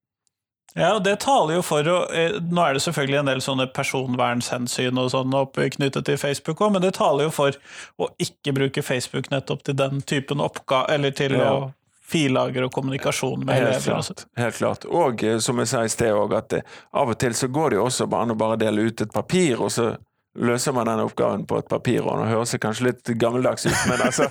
Ja, 0.77 0.93
og 0.99 1.03
det 1.07 1.17
taler 1.25 1.57
jo 1.57 1.63
for 1.65 1.87
å 1.89 1.97
eh, 2.13 2.37
Nå 2.45 2.61
er 2.63 2.77
det 2.77 2.83
selvfølgelig 2.85 3.19
en 3.23 3.31
del 3.31 3.41
sånne 3.43 3.67
personvernshensyn 3.75 5.01
og 5.01 5.09
sånn 5.15 5.33
knyttet 5.33 6.05
til 6.07 6.21
Facebook 6.21 6.61
òg, 6.61 6.75
men 6.77 6.85
det 6.85 6.93
taler 6.99 7.27
jo 7.27 7.33
for 7.35 7.57
å 7.97 8.11
ikke 8.21 8.55
bruke 8.55 8.85
Facebook 8.85 9.31
nettopp 9.33 9.65
til 9.67 9.79
den 9.79 10.05
typen 10.05 10.45
oppgave, 10.45 10.93
eller 10.95 11.17
til 11.17 11.39
ja. 11.39 11.51
å 11.55 11.71
filager 12.09 12.65
og 12.65 12.73
kommunikasjon 12.73 13.43
med 13.45 13.59
helt 13.59 13.69
elever. 13.69 14.01
Klart, 14.01 14.27
helt 14.41 14.61
klart. 14.61 14.85
Og 14.89 15.25
eh, 15.25 15.39
som 15.45 15.59
jeg 15.61 15.73
sa 15.73 15.85
i 15.85 15.93
sted 15.93 16.13
òg, 16.17 16.37
at 16.37 16.53
det, 16.53 16.63
av 16.97 17.13
og 17.13 17.19
til 17.21 17.37
så 17.37 17.51
går 17.53 17.73
det 17.73 17.81
jo 17.81 17.89
også 17.89 18.09
an 18.21 18.37
å 18.37 18.39
bare 18.39 18.61
dele 18.61 18.87
ut 18.89 19.05
et 19.05 19.13
papir, 19.13 19.61
og 19.61 19.73
så 19.73 19.91
løser 20.39 20.75
man 20.77 20.89
den 20.89 21.03
oppgaven 21.03 21.45
på 21.49 21.59
et 21.61 21.69
papir, 21.71 22.03
og 22.05 22.21
nå 22.21 22.29
høres 22.31 22.55
kanskje 22.63 22.91
litt 22.91 23.13
gammeldags 23.21 23.67
ut, 23.67 23.79
men 23.91 24.03
altså 24.07 24.29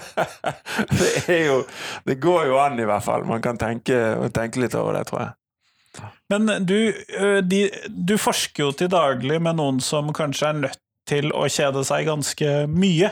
Det 1.00 1.10
er 1.28 1.44
jo 1.46 1.58
Det 2.06 2.16
går 2.22 2.50
jo 2.50 2.58
an, 2.60 2.78
i 2.80 2.88
hvert 2.88 3.04
fall. 3.04 3.24
Man 3.28 3.42
kan 3.44 3.58
tenke, 3.60 3.96
tenke 4.34 4.62
litt 4.62 4.76
over 4.78 4.98
det, 4.98 5.06
tror 5.10 5.24
jeg. 5.24 5.36
Men 6.30 6.46
du, 6.66 6.92
de, 7.42 7.64
du 7.88 8.14
forsker 8.20 8.68
jo 8.68 8.70
til 8.76 8.92
daglig 8.92 9.40
med 9.42 9.58
noen 9.58 9.80
som 9.82 10.12
kanskje 10.14 10.52
er 10.52 10.62
nødt 10.66 10.84
til 11.10 11.32
å 11.34 11.48
kjede 11.50 11.82
seg 11.86 12.06
ganske 12.06 12.54
mye. 12.70 13.10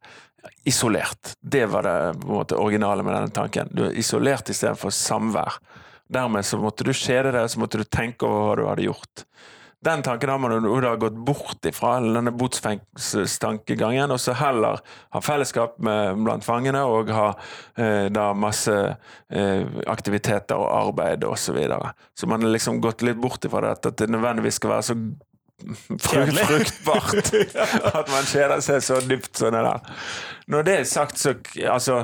Isolert. 0.69 1.35
Det 1.41 1.64
var 1.73 1.88
det 1.88 1.99
på 2.21 2.29
en 2.29 2.41
måte 2.43 2.61
originale 2.61 3.07
med 3.07 3.17
denne 3.17 3.35
tanken. 3.35 3.73
Du 3.73 3.87
er 3.88 3.97
isolert 3.99 4.53
istedenfor 4.53 4.93
samvær. 4.95 5.61
Dermed 6.09 6.45
så 6.45 6.61
måtte 6.61 6.87
du 6.88 6.95
kjede 6.97 7.33
deg, 7.37 7.49
så 7.53 7.61
måtte 7.61 7.81
du 7.81 7.88
tenke 7.88 8.29
over 8.29 8.45
hva 8.45 8.55
du 8.57 8.69
hadde 8.69 8.87
gjort. 8.88 9.25
Den 9.85 10.03
tanken 10.03 10.31
har 10.31 10.38
man 10.43 10.53
jo 10.67 10.81
da 10.83 10.97
gått 10.99 11.14
bort 11.23 11.67
ifra, 11.69 12.01
denne 12.03 12.33
botsfengselstankegangen, 12.35 14.11
og 14.11 14.19
så 14.19 14.35
heller 14.35 14.81
ha 15.14 15.21
fellesskap 15.23 15.77
med, 15.87 16.19
blant 16.27 16.47
fangene 16.47 16.83
og 16.83 17.12
ha 17.14 17.29
eh, 17.79 18.09
da 18.11 18.33
masse 18.35 18.75
eh, 18.75 19.62
aktiviteter 19.87 20.59
og 20.59 20.67
arbeid 20.73 21.23
osv. 21.29 21.47
Så, 21.49 21.55
videre. 21.57 21.95
så 22.12 22.27
man 22.29 22.43
har 22.43 22.51
liksom 22.53 22.83
gått 22.83 23.07
litt 23.07 23.21
bort 23.23 23.47
ifra 23.47 23.62
dette, 23.71 23.93
at 23.93 24.03
det 24.03 24.11
nødvendigvis 24.11 24.59
skal 24.59 24.75
være 24.75 24.88
så 24.91 24.99
frukt, 26.03 26.43
fruktbart 26.43 27.31
at 28.01 28.11
man 28.11 28.27
kjeder 28.29 28.61
seg 28.64 28.83
så 28.85 28.99
dypt 29.07 29.38
som 29.38 29.55
det 29.55 29.62
der. 29.64 29.95
Når 30.51 30.67
det 30.67 30.77
er 30.81 30.91
sagt, 30.91 31.23
så 31.23 31.38
altså 31.71 32.03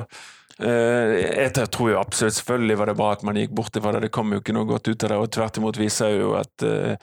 jeg 0.55 1.67
tror 1.75 1.89
jo 1.91 1.97
absolutt 1.99 2.37
selvfølgelig 2.37 2.77
var 2.79 2.87
det 2.87 2.95
bra 2.95 3.09
at 3.11 3.23
man 3.27 3.35
gikk 3.35 3.51
bort 3.57 3.75
fra 3.75 3.91
det. 3.91 4.05
Det 4.05 4.11
kom 4.15 4.31
jo 4.31 4.39
ikke 4.39 4.55
noe 4.55 4.67
godt 4.69 4.87
ut 4.87 5.03
av 5.03 5.11
det, 5.11 5.17
og 5.19 5.31
tvert 5.35 5.59
imot 5.59 5.79
viser 5.79 6.15
jo 6.15 6.29
at 6.39 6.63
uh, 6.63 6.95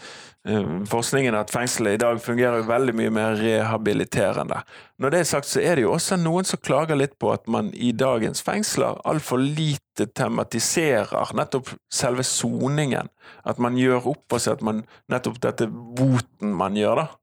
forskningen 0.88 1.36
at 1.36 1.52
fengselet 1.52 1.98
i 1.98 2.00
dag 2.00 2.20
fungerer 2.24 2.64
veldig 2.64 2.94
mye 2.96 3.12
mer 3.12 3.36
rehabiliterende. 3.36 4.62
Når 4.96 5.12
det 5.12 5.20
er 5.20 5.28
sagt, 5.28 5.50
så 5.50 5.60
er 5.60 5.76
det 5.76 5.84
jo 5.84 5.92
også 5.92 6.16
noen 6.16 6.48
som 6.48 6.62
klager 6.64 6.96
litt 6.96 7.18
på 7.20 7.32
at 7.34 7.44
man 7.44 7.68
i 7.76 7.92
dagens 7.92 8.40
fengsler 8.46 9.02
altfor 9.04 9.42
lite 9.42 10.08
tematiserer 10.16 11.36
nettopp 11.36 11.74
selve 11.92 12.24
soningen. 12.24 13.12
At 13.44 13.60
man 13.60 13.76
gjør 13.76 14.14
opp 14.14 14.24
for 14.32 14.40
seg 14.40 14.56
at 14.56 14.64
man 14.64 14.86
nettopp 15.12 15.42
dette 15.44 15.68
boten 15.68 16.56
man 16.56 16.78
gjør, 16.78 17.04
da 17.04 17.21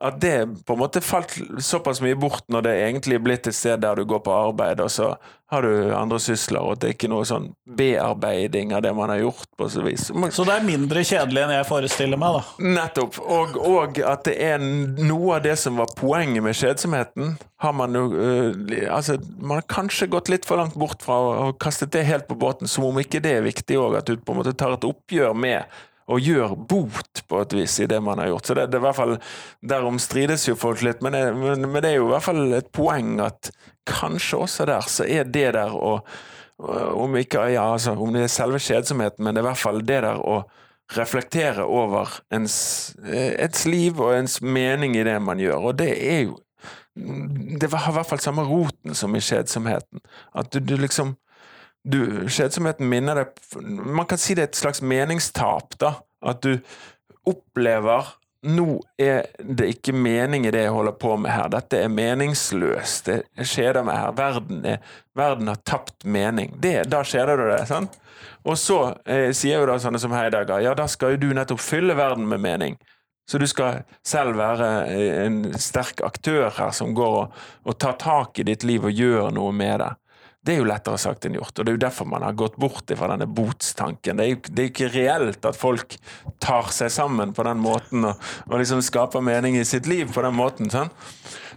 at 0.00 0.20
det 0.20 0.64
på 0.66 0.72
en 0.72 0.80
måte 0.80 1.02
falt 1.04 1.34
såpass 1.60 2.00
mye 2.00 2.16
bort 2.16 2.46
når 2.48 2.64
det 2.64 2.78
egentlig 2.86 3.18
er 3.18 3.24
blitt 3.24 3.50
et 3.50 3.56
sted 3.56 3.82
der 3.82 4.00
du 4.00 4.06
går 4.08 4.22
på 4.24 4.32
arbeid, 4.32 4.80
og 4.80 4.88
så 4.92 5.10
har 5.50 5.66
du 5.66 5.90
andre 5.94 6.20
sysler, 6.22 6.62
og 6.62 6.78
det 6.78 6.86
er 6.88 6.94
ikke 6.94 7.08
noe 7.10 7.26
sånn 7.26 7.48
bearbeiding 7.76 8.70
av 8.76 8.84
det 8.84 8.92
man 8.94 9.10
har 9.10 9.18
gjort, 9.18 9.48
på 9.58 9.66
så 9.68 9.82
vis. 9.82 10.06
Så 10.30 10.46
det 10.46 10.54
er 10.54 10.64
mindre 10.64 11.02
kjedelig 11.04 11.42
enn 11.42 11.52
jeg 11.56 11.66
forestiller 11.66 12.20
meg, 12.22 12.38
da? 12.38 12.68
Nettopp. 12.78 13.18
Og, 13.20 13.58
og 13.58 13.98
at 14.06 14.24
det 14.28 14.36
er 14.46 14.62
noe 14.62 15.40
av 15.40 15.44
det 15.44 15.56
som 15.58 15.80
var 15.82 15.90
poenget 15.98 16.46
med 16.46 16.54
kjedsomheten, 16.56 17.34
har 17.60 17.74
man 17.76 17.98
jo 17.98 18.06
uh, 18.14 18.54
Altså, 18.88 19.18
man 19.36 19.58
har 19.58 19.66
kanskje 19.68 20.08
gått 20.08 20.30
litt 20.32 20.46
for 20.48 20.62
langt 20.62 20.78
bort 20.80 21.02
fra 21.04 21.18
og 21.50 21.58
kastet 21.60 21.92
det 21.92 22.06
helt 22.08 22.30
på 22.30 22.38
båten, 22.38 22.70
som 22.70 22.86
om 22.86 23.02
ikke 23.02 23.20
det 23.20 23.34
er 23.36 23.44
viktig 23.44 23.76
òg, 23.76 23.98
at 23.98 24.08
du 24.08 24.16
på 24.16 24.32
en 24.32 24.40
måte 24.40 24.54
tar 24.56 24.78
et 24.78 24.86
oppgjør 24.86 25.34
med 25.36 25.80
og 26.10 26.26
gjør 26.26 26.56
bot 26.68 27.22
på 27.30 27.42
et 27.44 27.54
vis 27.54 27.76
i 27.84 27.88
det 27.90 28.00
man 28.02 28.18
har 28.18 28.32
gjort. 28.32 28.48
Så 28.48 28.56
det, 28.58 28.66
det 28.72 28.78
er 28.78 28.82
i 28.82 28.86
hvert 28.88 28.98
fall, 28.98 29.16
Derom 29.72 30.00
strides 30.02 30.48
jo 30.48 30.56
folk 30.58 30.82
litt, 30.86 31.04
men 31.04 31.14
det, 31.14 31.22
men, 31.38 31.68
men 31.68 31.78
det, 31.78 31.92
er 31.92 32.00
jo 32.00 32.08
i 32.08 32.14
hvert 32.14 32.26
fall 32.26 32.42
et 32.58 32.70
poeng 32.74 33.20
at 33.22 33.52
kanskje 33.88 34.42
også 34.44 34.66
der 34.70 34.90
så 34.90 35.06
er 35.06 35.30
det 35.30 35.52
der 35.56 35.74
å 35.74 36.00
om, 36.60 37.14
ikke, 37.16 37.46
ja, 37.54 37.62
altså, 37.72 37.94
om 37.96 38.12
det 38.12 38.26
er 38.26 38.32
selve 38.32 38.58
kjedsomheten, 38.60 39.24
men 39.24 39.32
det 39.32 39.40
er 39.40 39.46
i 39.46 39.48
hvert 39.48 39.62
fall 39.62 39.78
det 39.80 40.02
der 40.04 40.18
å 40.20 40.42
reflektere 40.96 41.64
over 41.64 42.18
ens, 42.34 42.56
ens 43.06 43.64
liv 43.64 44.00
og 44.00 44.12
ens 44.16 44.40
mening 44.42 44.96
i 44.98 45.06
det 45.06 45.16
man 45.22 45.40
gjør. 45.40 45.70
Og 45.70 45.78
det 45.80 45.92
er 45.96 46.22
jo 46.26 46.38
Det 47.00 47.70
har 47.70 47.92
i 47.92 47.94
hvert 47.94 48.08
fall 48.10 48.20
samme 48.20 48.42
roten 48.44 48.94
som 48.98 49.14
i 49.14 49.22
kjedsomheten. 49.22 50.02
At 50.36 50.50
du, 50.52 50.58
du 50.60 50.74
liksom 50.76 51.14
du, 51.84 52.28
Kjedsomheten 52.28 52.88
minner 52.88 53.22
deg 53.22 53.60
Man 53.64 54.04
kan 54.08 54.20
si 54.20 54.34
det 54.36 54.42
er 54.42 54.50
et 54.50 54.58
slags 54.58 54.82
meningstap, 54.84 55.78
da. 55.80 55.94
At 56.20 56.42
du 56.44 56.58
opplever 57.28 58.16
nå 58.40 58.78
er 58.96 59.26
det 59.44 59.66
ikke 59.74 59.92
mening 59.92 60.46
i 60.48 60.52
det 60.52 60.62
jeg 60.64 60.72
holder 60.72 60.94
på 60.96 61.12
med 61.20 61.32
her. 61.34 61.50
Dette 61.52 61.82
er 61.84 61.92
meningsløst. 61.92 63.10
Det 63.10 63.46
skjeder 63.48 63.84
meg 63.84 63.98
her. 64.00 64.14
Verden, 64.16 64.62
er, 64.64 64.78
verden 65.16 65.50
har 65.52 65.60
tapt 65.68 66.06
mening. 66.08 66.54
Det, 66.62 66.86
da 66.88 67.02
skjeder 67.04 67.36
du 67.36 67.44
deg. 67.50 67.66
sant? 67.68 67.98
Og 68.48 68.56
så 68.56 68.78
eh, 69.04 69.28
sier 69.36 69.60
jo 69.60 69.68
da 69.68 69.76
sånne 69.80 70.00
som 70.00 70.14
Heidegger 70.16 70.64
ja, 70.64 70.72
da 70.76 70.86
skal 70.88 71.14
jo 71.14 71.20
du 71.20 71.28
nettopp 71.36 71.60
fylle 71.60 71.96
verden 71.98 72.28
med 72.30 72.40
mening. 72.40 72.78
Så 73.28 73.38
du 73.38 73.44
skal 73.46 73.82
selv 74.06 74.40
være 74.40 74.70
eh, 74.88 75.20
en 75.26 75.42
sterk 75.60 76.00
aktør 76.06 76.48
her 76.56 76.72
som 76.76 76.96
går 76.96 77.18
og, 77.20 77.42
og 77.68 77.76
tar 77.78 78.00
tak 78.00 78.40
i 78.40 78.48
ditt 78.48 78.64
liv 78.64 78.88
og 78.88 78.96
gjør 78.96 79.28
noe 79.36 79.52
med 79.52 79.84
det. 79.84 79.90
Det 80.40 80.54
er 80.54 80.62
jo 80.62 80.68
lettere 80.70 80.96
sagt 80.96 81.26
enn 81.28 81.34
gjort, 81.36 81.52
og 81.52 81.66
det 81.66 81.68
er 81.68 81.74
jo 81.76 81.82
derfor 81.82 82.06
man 82.08 82.22
har 82.24 82.36
gått 82.38 82.54
bort 82.60 82.88
fra 82.96 83.10
denne 83.10 83.26
botstanken. 83.28 84.16
Det 84.16 84.24
er 84.24 84.30
jo 84.30 84.38
det 84.48 84.62
er 84.62 84.70
ikke 84.70 84.88
reelt 84.94 85.44
at 85.44 85.58
folk 85.58 85.98
tar 86.40 86.70
seg 86.72 86.88
sammen 86.94 87.34
på 87.36 87.44
den 87.44 87.60
måten 87.60 88.06
og, 88.08 88.30
og 88.48 88.62
liksom 88.62 88.80
skaper 88.84 89.20
mening 89.24 89.58
i 89.60 89.66
sitt 89.68 89.90
liv 89.90 90.08
på 90.14 90.24
den 90.24 90.38
måten. 90.38 90.72
Sånn? 90.72 90.88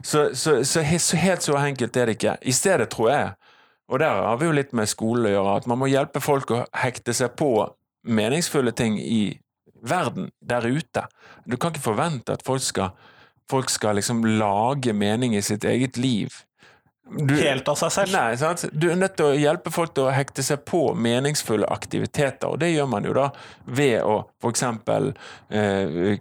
Så, 0.03 0.33
så, 0.35 0.57
så, 0.67 0.83
så, 0.83 1.21
helt 1.21 1.47
så 1.47 1.55
enkelt 1.61 1.95
er 1.95 2.11
det 2.11 2.17
ikke. 2.17 2.35
I 2.43 2.55
stedet 2.55 2.89
tror 2.91 3.09
jeg, 3.13 3.31
og 3.87 4.03
der 4.03 4.19
har 4.27 4.41
vi 4.41 4.51
jo 4.51 4.57
litt 4.59 4.75
med 4.75 4.91
skole 4.91 5.31
å 5.31 5.33
gjøre, 5.37 5.55
at 5.61 5.71
man 5.71 5.79
må 5.79 5.87
hjelpe 5.87 6.19
folk 6.23 6.51
å 6.51 6.63
hekte 6.83 7.15
seg 7.15 7.37
på 7.39 7.53
meningsfulle 8.03 8.75
ting 8.75 8.99
i 8.99 9.37
verden 9.79 10.27
der 10.43 10.67
ute. 10.67 11.07
Du 11.47 11.55
kan 11.55 11.71
ikke 11.71 11.87
forvente 11.87 12.35
at 12.35 12.43
folk 12.43 12.63
skal, 12.63 12.91
folk 13.47 13.71
skal 13.71 13.95
liksom 13.95 14.25
lage 14.41 14.91
mening 14.91 15.37
i 15.39 15.45
sitt 15.45 15.63
eget 15.63 15.95
liv 15.95 16.43
du, 17.17 17.35
helt 17.37 17.67
av 17.69 17.77
seg 17.79 17.93
selv. 17.93 18.15
Nei, 18.15 18.35
sant? 18.41 18.65
Du 18.71 18.89
er 18.91 18.99
nødt 18.99 19.15
til 19.19 19.31
å 19.31 19.37
hjelpe 19.37 19.73
folk 19.73 19.93
til 19.95 20.07
å 20.07 20.13
hekte 20.13 20.45
seg 20.45 20.63
på 20.67 20.85
meningsfulle 20.97 21.69
aktiviteter, 21.73 22.49
og 22.49 22.61
det 22.63 22.73
gjør 22.73 22.89
man 22.91 23.07
jo 23.07 23.15
da 23.17 23.29
ved 23.65 24.01
å 24.01 24.19
eksempel 24.49 25.11
eh, 25.53 26.15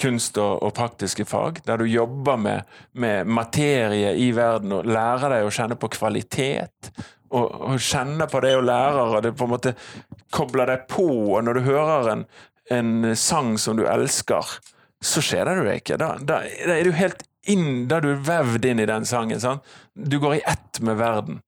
kunst 0.00 0.38
og, 0.40 0.62
og, 0.62 0.72
praktiske 0.76 1.26
fag, 1.28 1.60
der 1.66 1.80
du 1.80 1.86
jobber 1.88 2.40
med, 2.40 2.78
med, 2.92 3.28
materie 3.28 4.14
i 4.20 4.30
verden 4.36 4.72
og 4.78 4.88
lærer 4.88 5.36
deg 5.36 5.46
å 5.46 5.52
kjenne 5.52 5.78
på 5.80 5.90
kvalitet. 5.96 6.92
Og, 7.34 7.44
og 7.72 7.80
kjenne 7.82 8.28
på 8.30 8.40
det 8.44 8.54
og 8.56 8.66
lærer, 8.68 9.16
og 9.18 9.24
det 9.24 9.34
på 9.36 9.48
en 9.48 9.54
måte 9.56 9.74
kobler 10.34 10.70
deg 10.72 10.86
på. 10.90 11.08
Og 11.34 11.44
når 11.44 11.58
du 11.58 11.66
hører 11.66 12.12
en, 12.12 12.26
en 12.72 13.12
sang 13.18 13.56
som 13.60 13.78
du 13.78 13.84
elsker, 13.90 14.58
så 15.04 15.22
skjer 15.22 15.48
det 15.48 15.56
deg 15.66 15.82
ikke. 15.82 15.98
Da, 16.00 16.14
da, 16.22 16.42
da 16.46 16.76
er 16.78 16.86
du 16.86 16.96
helt 16.96 17.26
inn, 17.52 17.86
da 17.90 18.00
du 18.02 18.10
er 18.12 18.22
vevd 18.26 18.68
inn 18.70 18.82
i 18.82 18.88
den 18.88 19.06
sangen. 19.08 19.40
Sant? 19.42 19.64
Du 19.94 20.18
går 20.22 20.38
i 20.38 20.44
ett 20.46 20.80
med 20.80 20.98
verden. 21.00 21.40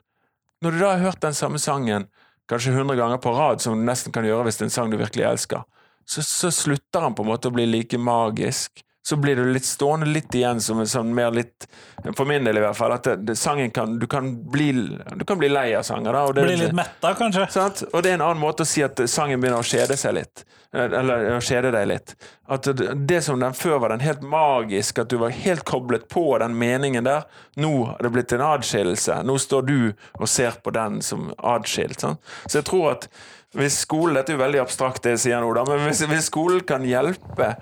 Når 0.64 0.74
du 0.74 0.80
da 0.80 0.92
har 0.94 1.04
hørt 1.04 1.22
den 1.22 1.37
samme 1.37 1.61
sangen 1.62 2.08
kanskje 2.48 2.72
100 2.72 2.96
ganger 2.98 3.20
på 3.22 3.32
rad, 3.37 3.61
som 3.62 3.76
du 3.76 3.84
nesten 3.87 4.14
kan 4.14 4.26
gjøre 4.26 4.46
hvis 4.46 4.58
det 4.58 4.66
er 4.66 4.70
en 4.70 4.74
sang 4.74 4.92
du 4.92 4.98
virkelig 4.98 5.26
elsker, 5.28 5.66
så, 6.08 6.24
så 6.24 6.50
slutter 6.54 7.04
han 7.04 7.14
på 7.14 7.24
en 7.24 7.30
måte 7.30 7.50
å 7.50 7.54
bli 7.54 7.66
like 7.68 8.00
magisk 8.00 8.82
så 9.06 9.16
blir 9.16 9.37
du 9.37 9.44
litt 9.52 9.64
stående 9.64 10.06
litt 10.06 10.34
igjen 10.34 10.61
som 10.61 10.80
en 10.82 10.88
sånn 10.88 11.14
mer 11.14 11.30
litt 11.32 11.68
For 12.16 12.26
min 12.28 12.44
del 12.44 12.58
i 12.61 12.62
hvert 12.62 12.76
fall, 12.76 12.92
at 12.94 13.06
det, 13.06 13.14
det, 13.30 13.37
sangen 13.38 13.70
kan 13.74 13.96
du, 13.98 14.06
kan 14.11 14.28
bli, 14.50 14.68
du 15.16 15.24
kan 15.26 15.38
bli 15.40 15.48
lei 15.50 15.72
av 15.74 15.82
sanger. 15.87 16.12
da. 16.12 16.26
Det, 16.32 16.44
bli 16.46 16.58
litt 16.61 16.76
metta, 16.76 17.14
kanskje? 17.18 17.48
Sant? 17.50 17.82
Og 17.92 18.04
det 18.04 18.12
er 18.12 18.18
en 18.20 18.26
annen 18.28 18.42
måte 18.42 18.66
å 18.66 18.68
si 18.68 18.84
at 18.84 19.00
sangen 19.11 19.40
begynner 19.40 19.64
å 19.64 19.66
kjede 19.66 19.96
seg 19.98 20.18
litt. 20.20 20.44
Eller 20.76 21.30
å 21.32 21.40
kjede 21.40 21.72
deg 21.72 21.87
litt. 21.88 22.12
At 22.52 22.68
det 23.08 23.22
som 23.24 23.40
den 23.40 23.56
før 23.56 23.80
var 23.82 23.94
den 23.94 24.04
helt 24.04 24.20
magisk, 24.20 25.00
at 25.00 25.08
du 25.08 25.16
var 25.22 25.32
helt 25.32 25.64
koblet 25.68 26.04
på 26.12 26.26
den 26.42 26.58
meningen 26.61 27.08
der, 27.08 27.24
nå 27.56 27.72
har 27.88 28.04
det 28.04 28.12
blitt 28.12 28.34
en 28.37 28.44
adskillelse. 28.44 29.22
Nå 29.24 29.38
står 29.40 29.66
du 29.68 29.78
og 30.18 30.28
ser 30.28 30.61
på 30.62 30.74
den 30.76 31.00
som 31.02 31.30
adskilt. 31.38 32.04
Sant? 32.04 32.20
Så 32.46 32.61
jeg 32.61 32.68
tror 32.68 32.90
at 32.92 33.08
hvis 33.56 33.78
skolen 33.87 34.18
Dette 34.18 34.34
er 34.34 34.37
jo 34.37 34.42
veldig 34.42 34.61
abstrakt, 34.61 35.02
det 35.06 35.16
sier 35.22 35.40
nå, 35.40 35.50
da, 35.56 35.64
men 35.68 35.87
hvis, 35.87 36.02
hvis, 36.11 36.28
skolen 36.28 36.61
kan 36.68 36.84
hjelpe 36.84 37.54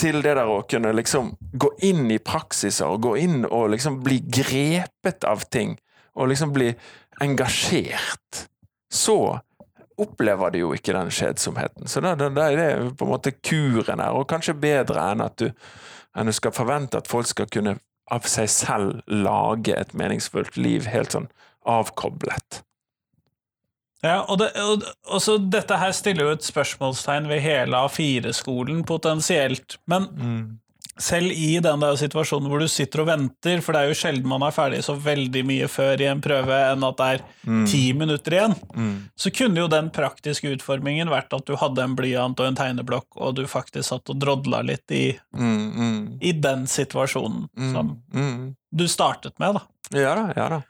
til 0.00 0.20
det 0.20 0.34
der 0.36 0.48
å 0.50 0.60
kunne 0.68 0.92
liksom 0.92 1.32
gå 1.56 1.70
inn 1.88 2.10
i 2.12 2.20
praksiser 2.20 2.90
og 2.92 3.06
gå 3.06 3.14
inn 3.22 3.46
og 3.48 3.70
liksom 3.72 4.02
bli 4.04 4.20
grepet 4.28 5.24
av 5.24 5.46
ting, 5.48 5.78
og 6.12 6.28
liksom 6.28 6.52
bli 6.52 6.74
engasjert, 7.24 8.44
så 8.92 9.40
opplever 10.00 10.52
de 10.52 10.62
jo 10.62 10.72
ikke 10.76 10.94
den 10.96 11.12
skjedsomheten. 11.12 11.88
Så 11.88 12.02
da, 12.04 12.14
da, 12.18 12.28
da, 12.32 12.48
er 12.50 12.60
det 12.60 12.94
på 12.98 13.06
en 13.06 13.12
måte 13.12 13.32
kuren 13.36 14.02
her, 14.02 14.16
og 14.16 14.28
kanskje 14.28 14.56
bedre 14.60 15.10
enn 15.12 15.24
at 15.24 15.40
du, 15.40 15.48
enn 16.16 16.28
du 16.28 16.36
skal 16.36 16.56
forvente 16.56 17.00
at 17.00 17.08
folk 17.08 17.28
skal 17.30 17.48
kunne 17.52 17.78
av 18.10 18.26
seg 18.26 18.50
selv 18.50 19.04
lage 19.06 19.76
et 19.76 19.92
meningsfullt 19.96 20.56
liv 20.58 20.88
helt 20.90 21.14
sånn 21.14 21.30
avkoblet. 21.68 22.64
Ja, 24.00 24.22
og, 24.24 24.38
det, 24.40 24.50
og, 24.60 24.86
og 25.12 25.20
så 25.22 25.36
Dette 25.52 25.76
her 25.80 25.92
stiller 25.96 26.28
jo 26.28 26.38
et 26.38 26.46
spørsmålstegn 26.46 27.28
ved 27.30 27.44
hele 27.44 27.84
A4-skolen, 27.84 28.82
potensielt. 28.88 29.76
Men 29.90 30.06
mm. 30.16 30.40
selv 31.00 31.34
i 31.36 31.58
den 31.60 31.84
der 31.84 31.98
situasjonen 32.00 32.48
hvor 32.48 32.64
du 32.64 32.68
sitter 32.72 33.02
og 33.04 33.10
venter, 33.10 33.60
for 33.64 33.76
det 33.76 33.82
er 33.82 33.92
jo 33.92 33.98
sjelden 34.00 34.32
man 34.32 34.46
er 34.46 34.56
ferdig 34.56 34.80
så 34.86 34.96
veldig 34.96 35.44
mye 35.50 35.68
før 35.68 36.00
i 36.00 36.08
en 36.08 36.24
prøve 36.24 36.62
enn 36.70 36.88
at 36.88 36.98
det 37.02 37.10
er 37.12 37.26
mm. 37.44 37.60
ti 37.68 37.82
minutter 38.00 38.38
igjen, 38.38 38.56
mm. 38.72 38.96
så 39.20 39.34
kunne 39.36 39.64
jo 39.66 39.68
den 39.76 39.92
praktiske 39.92 40.56
utformingen 40.56 41.12
vært 41.12 41.36
at 41.36 41.44
du 41.48 41.58
hadde 41.60 41.84
en 41.84 41.98
blyant 41.98 42.40
og 42.40 42.48
en 42.48 42.60
tegneblokk, 42.62 43.08
og 43.20 43.36
du 43.36 43.44
faktisk 43.52 43.90
satt 43.92 44.14
og 44.14 44.24
drodla 44.24 44.64
litt 44.72 44.96
i, 44.96 45.10
mm, 45.36 45.62
mm. 45.76 46.02
i 46.24 46.36
den 46.40 46.64
situasjonen 46.70 47.50
mm, 47.52 47.72
som 47.76 47.96
du 48.70 48.88
startet 48.88 49.36
med, 49.42 49.60
da. 49.60 49.66
Ja 50.00 50.16
da, 50.16 50.28
ja 50.38 50.52
da. 50.56 50.64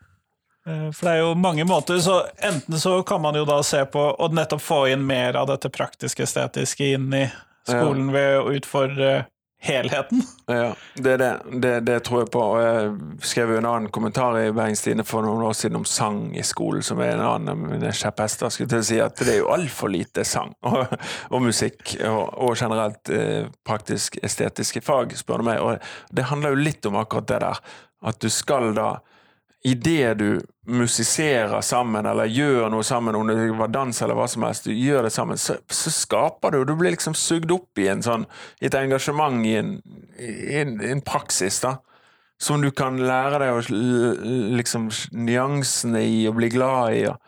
Eh, 0.66 0.90
for 0.92 1.06
det 1.06 1.12
er 1.14 1.22
jo 1.24 1.34
mange 1.34 1.64
måter, 1.64 1.98
så 2.04 2.22
enten 2.36 2.80
så 2.80 3.02
kan 3.02 3.22
man 3.22 3.38
jo 3.38 3.46
da 3.48 3.60
se 3.66 3.84
på 3.88 4.06
å 4.12 4.30
nettopp 4.32 4.62
få 4.62 4.80
inn 4.92 5.06
mer 5.06 5.38
av 5.40 5.48
dette 5.50 5.72
praktiske 5.72 6.26
estetiske 6.26 6.94
inn 6.96 7.12
i 7.16 7.26
skolen 7.68 8.10
ja. 8.10 8.16
ved 8.16 8.38
å 8.40 8.56
utfordre 8.58 9.12
helheten. 9.60 10.22
Ja, 10.46 10.74
det, 10.94 11.16
det, 11.16 11.40
det, 11.52 11.72
det 11.80 11.98
tror 12.00 12.22
jeg 12.22 12.30
på. 12.32 12.40
Og 12.40 12.60
jeg 12.64 13.26
skrev 13.28 13.52
jo 13.52 13.58
en 13.60 13.68
annen 13.68 13.90
kommentar 13.92 14.38
i 14.40 14.52
Bergens 14.56 14.80
Tidende 14.84 15.04
for 15.04 15.24
noen 15.24 15.44
år 15.44 15.56
siden 15.56 15.76
om 15.82 15.84
sang 15.88 16.22
i 16.32 16.44
skolen, 16.46 16.84
som 16.84 17.00
er 17.04 17.12
en 17.12 17.24
annen 17.24 17.52
av 17.52 17.60
mine 17.60 17.92
kjepphester. 17.92 18.48
Skulle 18.52 18.72
til 18.72 18.80
å 18.80 18.88
si 18.88 19.00
at 19.04 19.20
det 19.20 19.34
er 19.34 19.42
jo 19.42 19.52
altfor 19.52 19.92
lite 19.92 20.24
sang 20.28 20.54
og, 20.70 20.96
og 21.28 21.44
musikk, 21.44 21.84
og, 22.08 22.24
og 22.40 22.56
generelt 22.56 23.12
eh, 23.12 23.52
praktisk 23.66 24.16
estetiske 24.24 24.82
fag, 24.84 25.12
spør 25.20 25.44
du 25.44 25.50
meg. 25.50 25.60
Og 25.60 26.16
det 26.16 26.28
handler 26.32 26.56
jo 26.56 26.64
litt 26.64 26.88
om 26.88 26.96
akkurat 27.00 27.28
det 27.28 27.44
der. 27.44 27.64
At 28.00 28.20
du 28.24 28.30
skal 28.32 28.72
da 28.72 28.94
idet 29.64 30.18
du 30.18 30.40
musiserer 30.70 31.60
sammen, 31.60 32.06
eller 32.06 32.30
gjør 32.30 32.70
noe 32.72 32.84
sammen, 32.86 33.16
om 33.16 33.28
det 33.28 33.50
var 33.58 33.72
dans 33.72 34.02
eller 34.02 34.16
hva 34.16 34.28
som 34.30 34.46
helst, 34.46 34.68
du 34.68 34.72
gjør 34.76 35.04
det 35.04 35.12
sammen, 35.12 35.40
så, 35.40 35.58
så 35.68 35.92
skaper 35.92 36.54
du, 36.54 36.60
og 36.62 36.70
du 36.70 36.74
blir 36.78 36.94
liksom 36.94 37.16
sugd 37.18 37.52
opp 37.52 37.80
i 37.80 37.90
en 37.92 38.04
sånn, 38.04 38.24
et 38.62 38.76
engasjement 38.78 39.44
i 39.46 39.56
en, 39.60 39.76
i 40.16 40.60
en, 40.62 40.78
en 40.92 41.04
praksis, 41.04 41.60
da. 41.64 41.78
Som 42.40 42.62
du 42.64 42.70
kan 42.72 42.96
lære 42.96 43.42
deg 43.42 43.52
å 43.52 43.80
liksom 44.56 44.88
nyansene 45.12 46.00
i 46.08 46.22
og 46.30 46.38
bli 46.38 46.48
glad 46.54 46.94
i. 46.96 47.02
og 47.10 47.18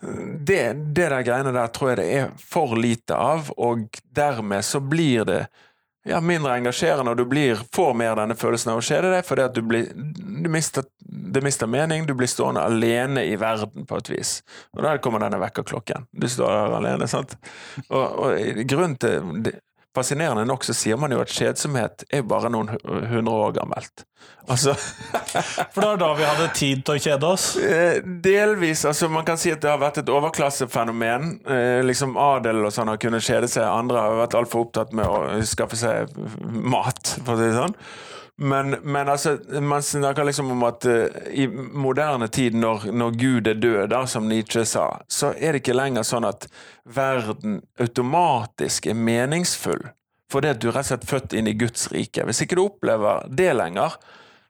det, 0.00 0.62
det 0.96 1.10
der 1.12 1.24
greiene 1.26 1.52
der 1.52 1.72
tror 1.74 1.90
jeg 1.90 1.98
det 2.00 2.06
er 2.16 2.30
for 2.40 2.72
lite 2.78 3.18
av, 3.20 3.50
og 3.60 4.00
dermed 4.16 4.64
så 4.64 4.80
blir 4.80 5.28
det 5.28 5.42
ja, 6.08 6.20
mindre 6.24 6.56
engasjerende, 6.56 7.12
og 7.12 7.20
du 7.20 7.26
blir, 7.28 7.60
får 7.74 7.94
mer 7.98 8.16
denne 8.16 8.36
følelsen 8.38 8.72
av 8.72 8.80
å 8.80 8.84
skje 8.84 9.00
det, 9.04 9.22
fordi 9.28 9.44
at 9.44 9.56
du 9.56 9.60
blir 9.66 9.90
du 9.94 10.48
mister, 10.48 10.84
Det 11.30 11.42
mister 11.44 11.66
mening, 11.66 12.06
du 12.06 12.14
blir 12.14 12.26
stående 12.26 12.62
alene 12.64 13.24
i 13.28 13.36
verden 13.36 13.84
på 13.86 13.98
et 13.98 14.08
vis. 14.10 14.42
Og 14.74 14.82
der 14.82 14.98
kommer 14.98 15.20
denne 15.20 15.38
vekkerklokken. 15.38 16.06
Du 16.10 16.26
står 16.28 16.50
der 16.50 16.76
alene, 16.78 17.06
sant. 17.10 17.36
Og, 17.88 18.00
og 18.00 18.62
grunnen 18.66 18.96
til 18.96 19.52
Fascinerende 19.96 20.44
nok 20.46 20.62
så 20.62 20.74
sier 20.76 20.98
man 21.00 21.10
jo 21.10 21.18
at 21.18 21.32
kjedsomhet 21.34 22.04
er 22.14 22.22
bare 22.22 22.50
noen 22.52 22.68
hundre 23.10 23.32
år 23.46 23.56
gammelt. 23.56 24.04
Altså 24.50 24.74
For 25.72 25.80
det 25.80 25.86
var 25.88 25.98
da 25.98 26.10
vi 26.14 26.28
hadde 26.28 26.46
tid 26.54 26.84
til 26.86 26.94
å 26.94 27.02
kjede 27.02 27.26
oss? 27.26 27.46
Eh, 27.58 27.98
delvis. 28.22 28.84
altså 28.86 29.08
Man 29.10 29.26
kan 29.26 29.40
si 29.40 29.50
at 29.50 29.62
det 29.64 29.72
har 29.72 29.80
vært 29.82 29.98
et 30.02 30.12
overklassefenomen. 30.14 31.32
Eh, 31.42 31.80
liksom 31.86 32.14
Adel 32.20 32.62
og 32.68 32.74
sånn 32.74 32.92
har 32.92 33.00
kunnet 33.02 33.26
kjede 33.26 33.50
seg. 33.50 33.66
Andre 33.66 34.04
har 34.04 34.20
vært 34.22 34.38
altfor 34.38 34.68
opptatt 34.68 34.94
med 34.94 35.10
å 35.10 35.42
skaffe 35.48 35.78
seg 35.80 36.14
mat, 36.46 37.16
for 37.24 37.34
å 37.34 37.40
si 37.40 37.50
det 37.50 37.58
sånn. 37.58 37.76
Men, 38.42 38.70
men, 38.82 39.08
altså, 39.08 39.34
man 39.60 39.82
snakker 39.82 40.24
liksom 40.24 40.50
om 40.50 40.62
at 40.64 40.86
uh, 40.88 41.06
i 41.28 41.44
moderne 41.46 42.28
tid, 42.32 42.54
når, 42.56 42.86
når, 42.92 43.10
Gud 43.20 43.48
er 43.50 43.58
død, 43.60 43.82
da, 43.92 44.06
som 44.08 44.30
Nietzsche 44.30 44.64
sa, 44.64 44.86
så 45.12 45.34
er 45.36 45.52
det 45.52 45.60
ikke 45.60 45.76
lenger 45.76 46.06
sånn 46.08 46.24
at 46.24 46.46
verden 46.88 47.58
automatisk 47.80 48.88
er 48.88 48.96
meningsfull 48.96 49.90
fordi 50.30 50.52
at 50.52 50.60
du 50.62 50.68
er 50.70 50.76
rett 50.76 50.86
og 50.86 50.92
slett 50.92 51.08
født 51.10 51.32
inn 51.34 51.48
i 51.50 51.56
Guds 51.58 51.88
rike. 51.90 52.22
Hvis 52.22 52.44
ikke 52.44 52.54
du 52.54 52.62
opplever 52.62 53.24
det 53.34 53.48
lenger, 53.58 53.96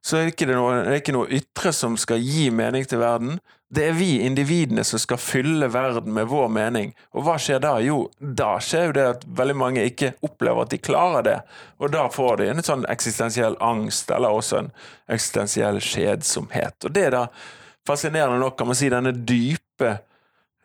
så 0.00 0.16
er 0.16 0.26
det 0.26 0.34
ikke 0.34 0.48
noe, 0.48 0.76
er 0.80 1.00
ikke 1.00 1.12
noe 1.12 1.28
ytre 1.36 1.72
som 1.76 1.96
skal 2.00 2.22
gi 2.24 2.48
mening 2.54 2.86
til 2.88 3.02
verden. 3.02 3.36
Det 3.70 3.84
er 3.86 3.94
vi 3.94 4.16
individene 4.24 4.82
som 4.86 4.98
skal 4.98 5.20
fylle 5.20 5.68
verden 5.70 6.14
med 6.16 6.26
vår 6.32 6.48
mening. 6.50 6.94
Og 7.14 7.26
hva 7.26 7.36
skjer 7.38 7.60
da? 7.62 7.76
Jo, 7.84 8.08
da 8.18 8.54
skjer 8.64 8.88
jo 8.88 8.94
det 8.96 9.06
at 9.12 9.26
veldig 9.38 9.56
mange 9.60 9.84
ikke 9.86 10.14
opplever 10.26 10.64
at 10.64 10.72
de 10.72 10.80
klarer 10.82 11.26
det. 11.28 11.36
Og 11.78 11.92
da 11.92 12.08
får 12.10 12.40
de 12.40 12.48
en 12.50 12.64
sånn 12.66 12.86
eksistensiell 12.90 13.58
angst, 13.62 14.10
eller 14.10 14.34
også 14.34 14.62
en 14.62 14.72
eksistensiell 15.12 15.78
skjedsomhet. 15.84 16.80
Og 16.88 16.96
det 16.96 17.06
er 17.10 17.18
da 17.18 17.26
fascinerende 17.86 18.40
nok, 18.40 18.56
kan 18.58 18.72
man 18.72 18.80
si, 18.80 18.90
denne 18.90 19.12
dype 19.14 19.98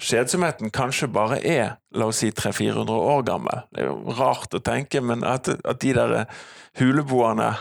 skjedsomheten 0.02 0.74
kanskje 0.76 1.12
bare 1.12 1.38
er 1.40 1.78
la 1.96 2.10
oss 2.10 2.24
si 2.24 2.32
300-400 2.32 2.98
år 3.14 3.24
gammel. 3.28 3.64
Det 3.72 3.84
er 3.84 3.92
jo 3.92 4.18
rart 4.18 4.56
å 4.56 4.64
tenke, 4.64 5.04
men 5.04 5.24
at, 5.28 5.52
at 5.52 5.84
de 5.84 5.94
der 5.96 6.26
huleboerne 6.80 7.54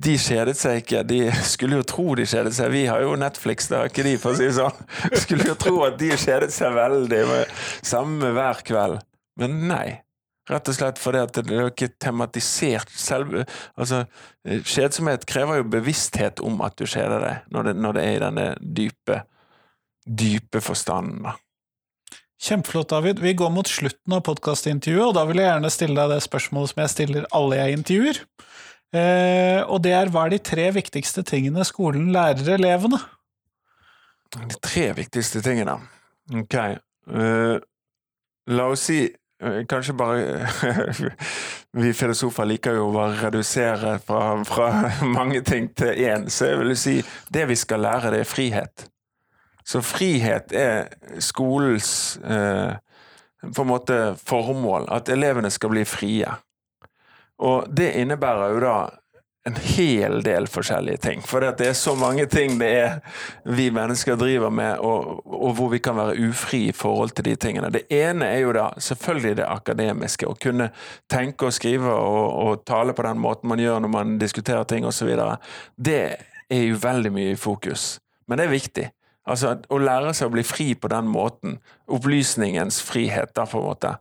de 0.00 0.16
kjedet 0.20 0.56
seg 0.56 0.80
ikke. 0.80 1.02
De 1.08 1.20
skulle 1.44 1.80
jo 1.80 1.86
tro 1.86 2.14
de 2.18 2.26
kjedet 2.28 2.54
seg. 2.56 2.72
Vi 2.72 2.84
har 2.88 3.02
jo 3.04 3.16
Netflix, 3.20 3.68
det 3.68 3.78
har 3.78 3.90
ikke 3.90 4.06
de, 4.06 4.14
for 4.20 4.32
å 4.32 4.38
si 4.38 4.46
det 4.48 4.56
sånn. 4.56 4.84
Skulle 5.24 5.50
jo 5.50 5.56
tro 5.60 5.82
at 5.86 5.98
de 6.00 6.12
kjedet 6.14 6.52
seg 6.54 6.76
veldig, 6.76 7.24
med 7.28 7.58
samme 7.86 8.30
hver 8.36 8.62
kveld. 8.66 9.02
Men 9.40 9.58
nei. 9.70 9.88
Rett 10.50 10.66
og 10.66 10.74
slett 10.74 10.98
fordi 10.98 11.20
at 11.22 11.36
det 11.36 11.52
er 11.54 11.68
ikke 11.68 11.92
tematisert 12.02 12.90
selv, 12.90 13.44
altså, 13.78 14.00
Kjedsomhet 14.42 15.26
krever 15.28 15.60
jo 15.60 15.68
bevissthet 15.76 16.40
om 16.42 16.56
at 16.66 16.74
du 16.80 16.88
kjeder 16.88 17.22
deg, 17.22 17.44
når 17.54 17.68
det, 17.68 17.74
når 17.84 17.94
det 17.94 18.06
er 18.06 18.16
i 18.16 18.22
denne 18.24 18.46
dype, 18.80 19.20
dype 20.08 20.64
forstanden. 20.64 21.28
da. 21.28 21.36
Kjempeflott, 22.40 22.88
David. 22.88 23.20
Vi 23.20 23.36
går 23.36 23.52
mot 23.52 23.68
slutten 23.68 24.16
av 24.16 24.24
podkastintervjuet, 24.24 25.10
og 25.10 25.16
da 25.18 25.26
vil 25.28 25.42
jeg 25.42 25.50
gjerne 25.50 25.70
stille 25.74 25.98
deg 25.98 26.14
det 26.14 26.24
spørsmålet 26.24 26.72
som 26.72 26.82
jeg 26.82 26.92
stiller 26.94 27.28
alle 27.36 27.60
jeg 27.60 27.76
intervjuer. 27.76 28.22
Eh, 28.90 29.62
og 29.70 29.78
det 29.84 29.92
er 29.94 30.10
hva 30.10 30.26
er 30.26 30.34
de 30.34 30.40
tre 30.42 30.66
viktigste 30.74 31.22
tingene 31.26 31.62
skolen 31.66 32.10
lærer 32.14 32.56
elevene? 32.56 32.98
De 34.34 34.58
tre 34.62 34.90
viktigste 34.98 35.42
tingene? 35.42 35.76
Ok. 36.34 36.56
Uh, 37.10 37.56
la 38.50 38.66
oss 38.70 38.84
si 38.86 39.00
uh, 39.42 39.62
Kanskje 39.66 39.94
bare 39.98 40.44
Vi 41.82 41.90
filosofer 41.96 42.46
liker 42.46 42.76
jo 42.76 42.90
å 42.92 43.08
redusere 43.18 43.96
fra, 44.04 44.36
fra 44.46 44.68
mange 45.16 45.42
ting 45.46 45.70
til 45.74 45.98
én, 46.06 46.28
så 46.30 46.52
jeg 46.52 46.60
vil 46.60 46.76
si 46.78 46.94
det 47.34 47.48
vi 47.50 47.56
skal 47.58 47.82
lære, 47.82 48.12
det 48.14 48.22
er 48.22 48.28
frihet. 48.28 48.86
Så 49.66 49.82
frihet 49.86 50.54
er 50.54 50.90
skolens 51.22 52.18
uh, 52.22 52.74
på 53.40 53.62
en 53.62 53.70
måte 53.70 53.98
formål. 54.18 54.88
At 54.92 55.08
elevene 55.08 55.50
skal 55.50 55.74
bli 55.74 55.84
frie. 55.86 56.30
Og 57.40 57.68
det 57.72 57.92
innebærer 58.00 58.54
jo 58.54 58.64
da 58.64 58.78
en 59.48 59.56
hel 59.56 60.20
del 60.22 60.46
forskjellige 60.52 61.00
ting. 61.00 61.22
For 61.24 61.40
det 61.40 61.64
er 61.64 61.76
så 61.78 61.94
mange 61.96 62.26
ting 62.28 62.58
det 62.60 62.68
er 62.76 62.98
vi 63.48 63.70
mennesker 63.72 64.18
driver 64.20 64.52
med, 64.52 64.82
og, 64.84 65.22
og, 65.24 65.54
hvor 65.56 65.70
vi 65.72 65.80
kan 65.80 65.96
være 65.96 66.18
ufri 66.28 66.66
i 66.68 66.76
forhold 66.76 67.14
til 67.16 67.30
de 67.30 67.36
tingene. 67.40 67.72
Det 67.72 67.86
ene 67.88 68.28
er 68.28 68.42
jo 68.44 68.52
da 68.52 68.68
selvfølgelig 68.76 69.38
det 69.40 69.48
akademiske. 69.48 70.28
Å 70.28 70.36
kunne 70.42 70.68
tenke 71.10 71.48
og 71.48 71.56
skrive 71.56 71.94
og, 71.94 72.28
og 72.44 72.64
tale 72.68 72.94
på 72.96 73.06
den 73.08 73.22
måten 73.22 73.48
man 73.48 73.62
gjør 73.62 73.80
når 73.80 73.94
man 73.96 74.18
diskuterer 74.20 74.68
ting 74.68 74.86
osv. 74.86 75.14
Det 75.76 76.02
er 76.50 76.64
jo 76.66 76.78
veldig 76.82 77.14
mye 77.16 77.32
i 77.32 77.40
fokus. 77.40 77.94
Men 78.28 78.38
det 78.38 78.46
er 78.46 78.56
viktig. 78.58 78.86
Altså 79.30 79.56
Å 79.56 79.80
lære 79.80 80.12
seg 80.16 80.28
å 80.28 80.34
bli 80.36 80.44
fri 80.44 80.72
på 80.74 80.90
den 80.92 81.08
måten. 81.08 81.58
Opplysningens 81.88 82.82
frihet, 82.84 83.32
da, 83.36 83.48
på 83.48 83.60
en 83.60 83.68
måte 83.72 83.96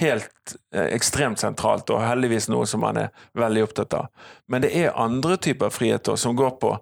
helt 0.00 0.56
eh, 0.74 0.88
ekstremt 0.94 1.42
sentralt, 1.42 1.90
og 1.92 2.02
heldigvis 2.04 2.48
noe 2.52 2.66
som 2.68 2.82
man 2.84 2.98
er 3.00 3.12
veldig 3.38 3.66
opptatt 3.68 3.96
av. 3.98 4.08
Men 4.50 4.64
det 4.64 4.72
er 4.76 4.96
andre 4.98 5.36
typer 5.40 5.72
friheter 5.74 6.18
som 6.20 6.36
går 6.38 6.56
på 6.62 6.74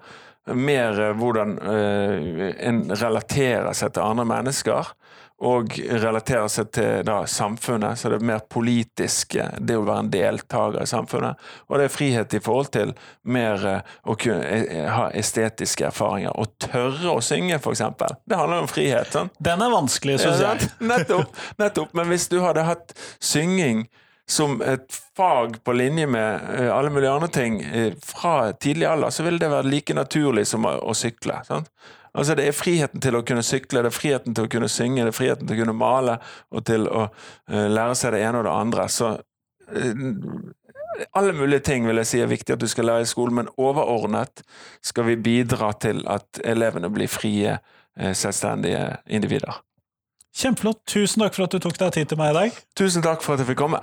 mer 0.55 1.01
eh, 1.01 1.15
hvordan 1.19 1.59
eh, 1.59 2.47
en 2.69 2.85
relaterer 2.95 3.73
seg 3.77 3.95
til 3.95 4.07
andre 4.07 4.29
mennesker 4.29 4.95
og 5.39 5.77
relaterer 5.79 6.49
seg 6.51 6.71
til 6.75 7.05
da, 7.07 7.21
samfunnet. 7.31 7.99
Så 7.99 8.11
det 8.11 8.19
er 8.19 8.27
mer 8.27 8.41
politiske, 8.51 9.45
det 9.63 9.77
å 9.79 9.85
være 9.87 10.05
en 10.05 10.11
deltaker 10.11 10.83
i 10.83 10.91
samfunnet. 10.91 11.39
Og 11.69 11.79
det 11.79 11.87
er 11.87 11.95
frihet 11.95 12.35
i 12.35 12.41
forhold 12.43 12.73
til 12.75 12.95
mer 13.23 13.67
eh, 13.71 13.93
å 14.03 14.17
kunne 14.19 14.59
eh, 14.65 14.89
ha 14.91 15.07
estetiske 15.15 15.87
erfaringer. 15.93 16.35
Å 16.35 16.49
tørre 16.67 17.15
å 17.15 17.23
synge, 17.23 17.61
f.eks. 17.61 17.85
Det 18.27 18.41
handler 18.41 18.65
om 18.65 18.71
frihet. 18.71 19.13
Sånn. 19.15 19.31
Den 19.39 19.63
er 19.63 19.71
vanskelig, 19.71 20.19
syns 20.25 20.43
jeg. 20.43 20.73
nettopp, 20.91 21.39
nettopp. 21.63 21.95
Men 21.95 22.11
hvis 22.11 22.27
du 22.33 22.41
hadde 22.43 22.67
hatt 22.67 22.97
synging 23.23 23.87
som 24.29 24.59
et 24.61 24.91
fag 25.17 25.63
på 25.65 25.73
linje 25.73 26.11
med 26.11 26.51
eh, 26.59 26.73
alle 26.75 26.91
mulige 26.91 27.15
andre 27.15 27.31
ting 27.33 27.63
fra 28.05 28.51
tidlig 28.59 28.91
alder, 28.91 29.15
så 29.15 29.23
ville 29.25 29.39
det 29.39 29.55
vært 29.55 29.71
like 29.71 29.95
naturlig 29.95 30.49
som 30.51 30.67
å, 30.67 30.75
å 30.83 30.99
sykle. 30.99 31.39
Sant? 31.47 31.71
Altså 32.15 32.35
Det 32.35 32.47
er 32.49 32.57
friheten 32.57 33.03
til 33.05 33.17
å 33.19 33.25
kunne 33.27 33.45
sykle, 33.47 33.83
det 33.85 33.93
er 33.93 33.97
friheten 33.97 34.37
til 34.37 34.49
å 34.49 34.53
kunne 34.53 34.71
synge, 34.73 35.05
det 35.05 35.13
er 35.13 35.19
friheten 35.19 35.49
til 35.49 35.59
å 35.59 35.63
kunne 35.63 35.77
male 35.77 36.19
og 36.51 36.65
til 36.69 36.89
å 36.89 37.09
uh, 37.09 37.67
lære 37.69 37.99
seg 37.99 38.15
det 38.15 38.23
ene 38.25 38.41
og 38.41 38.49
det 38.49 38.55
andre. 38.55 38.89
Så 38.93 39.13
uh, 39.15 40.03
alle 41.13 41.37
mulige 41.37 41.67
ting 41.69 41.87
vil 41.87 42.01
jeg 42.03 42.11
si 42.11 42.23
er 42.25 42.31
viktig 42.31 42.57
at 42.57 42.63
du 42.63 42.69
skal 42.71 42.89
lære 42.91 43.07
i 43.07 43.11
skolen, 43.11 43.37
men 43.39 43.53
overordnet 43.57 44.43
skal 44.83 45.11
vi 45.11 45.19
bidra 45.21 45.73
til 45.81 46.03
at 46.11 46.43
elevene 46.45 46.91
blir 46.93 47.11
frie, 47.13 47.59
uh, 47.61 48.13
selvstendige 48.13 48.85
individer. 49.07 49.63
Kjempeflott. 50.39 50.85
Tusen 50.87 51.25
takk 51.25 51.35
for 51.35 51.49
at 51.49 51.57
du 51.57 51.63
tok 51.63 51.79
deg 51.81 51.97
tid 51.97 52.13
til 52.13 52.21
meg 52.21 52.31
i 52.33 52.39
dag. 52.43 52.63
Tusen 52.79 53.03
takk 53.03 53.25
for 53.25 53.35
at 53.35 53.43
jeg 53.43 53.53
fikk 53.53 53.65
komme. 53.65 53.81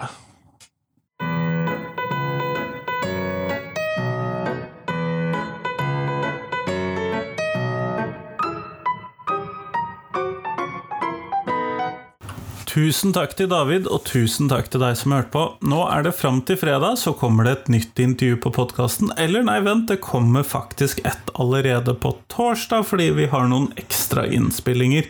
Tusen 12.76 13.14
takk 13.16 13.38
til 13.40 13.48
David, 13.48 13.86
og 13.88 14.02
tusen 14.04 14.50
takk 14.52 14.66
til 14.68 14.82
deg 14.84 14.98
som 15.00 15.14
hørte 15.16 15.32
på. 15.32 15.44
Nå 15.64 15.78
er 15.88 16.02
det 16.04 16.12
fram 16.18 16.42
til 16.44 16.58
fredag, 16.60 16.98
så 17.00 17.14
kommer 17.16 17.48
det 17.48 17.54
et 17.54 17.70
nytt 17.72 18.02
intervju 18.04 18.36
på 18.44 18.52
podkasten. 18.58 19.14
Eller 19.16 19.46
nei, 19.48 19.62
vent, 19.64 19.86
det 19.88 20.02
kommer 20.04 20.44
faktisk 20.44 21.00
et 21.08 21.32
allerede 21.40 21.96
på 21.96 22.12
torsdag, 22.34 22.84
fordi 22.90 23.08
vi 23.16 23.30
har 23.32 23.48
noen 23.48 23.70
ekstra 23.80 24.26
innspillinger, 24.28 25.08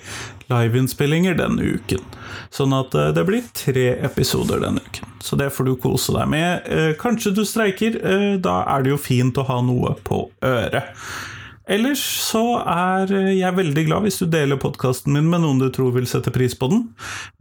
liveinnspillinger, 0.54 1.40
denne 1.42 1.72
uken. 1.74 2.06
Sånn 2.54 2.76
at 2.78 2.94
eh, 2.94 3.10
det 3.18 3.26
blir 3.26 3.50
tre 3.58 3.96
episoder 4.12 4.62
denne 4.62 4.86
uken. 4.86 5.18
Så 5.26 5.42
det 5.42 5.50
får 5.56 5.66
du 5.66 5.74
kose 5.82 6.14
deg 6.14 6.30
med. 6.38 6.70
Eh, 6.70 6.92
kanskje 7.02 7.34
du 7.34 7.48
streiker, 7.50 7.98
eh, 7.98 8.34
da 8.46 8.60
er 8.76 8.86
det 8.86 8.94
jo 8.94 9.02
fint 9.02 9.42
å 9.42 9.50
ha 9.50 9.58
noe 9.66 9.98
på 10.06 10.28
øret. 10.46 10.94
Ellers 11.66 12.02
så 12.22 12.60
er 12.62 13.10
jeg 13.34 13.58
veldig 13.58 13.84
glad 13.88 14.06
hvis 14.06 14.20
du 14.22 14.28
deler 14.30 14.60
podkasten 14.62 15.16
min 15.16 15.30
med 15.32 15.42
noen 15.42 15.62
du 15.64 15.68
tror 15.74 15.96
vil 15.96 16.06
sette 16.10 16.34
pris 16.34 16.54
på 16.58 16.70
den. 16.70 16.84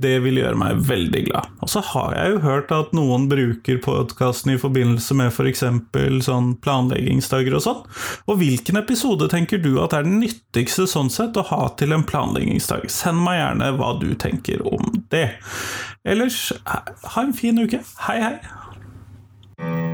Det 0.00 0.16
vil 0.24 0.40
gjøre 0.40 0.56
meg 0.60 0.80
veldig 0.88 1.22
glad. 1.26 1.50
Og 1.60 1.72
så 1.74 1.82
har 1.92 2.16
jeg 2.16 2.32
jo 2.32 2.40
hørt 2.46 2.72
at 2.72 2.94
noen 2.96 3.28
bruker 3.28 3.82
podkasten 3.84 4.54
i 4.54 4.58
forbindelse 4.60 5.18
med 5.18 5.32
f.eks. 5.32 5.64
For 5.94 6.18
sånn 6.24 6.50
planleggingsdager 6.64 7.58
og 7.58 7.64
sånn. 7.66 7.84
Og 8.30 8.40
hvilken 8.40 8.80
episode 8.80 9.28
tenker 9.32 9.60
du 9.60 9.74
at 9.84 9.96
er 9.96 10.08
den 10.08 10.20
nyttigste 10.22 10.88
sånn 10.90 11.12
sett 11.12 11.36
å 11.36 11.46
ha 11.50 11.62
til 11.78 11.92
en 11.96 12.06
planleggingsdag? 12.08 12.88
Send 12.92 13.20
meg 13.24 13.40
gjerne 13.42 13.72
hva 13.78 13.94
du 14.00 14.10
tenker 14.16 14.64
om 14.68 15.04
det. 15.12 15.28
Ellers, 16.04 16.46
ha 16.64 17.24
en 17.24 17.36
fin 17.36 17.60
uke. 17.60 17.84
Hei, 18.08 18.20
hei! 18.24 19.93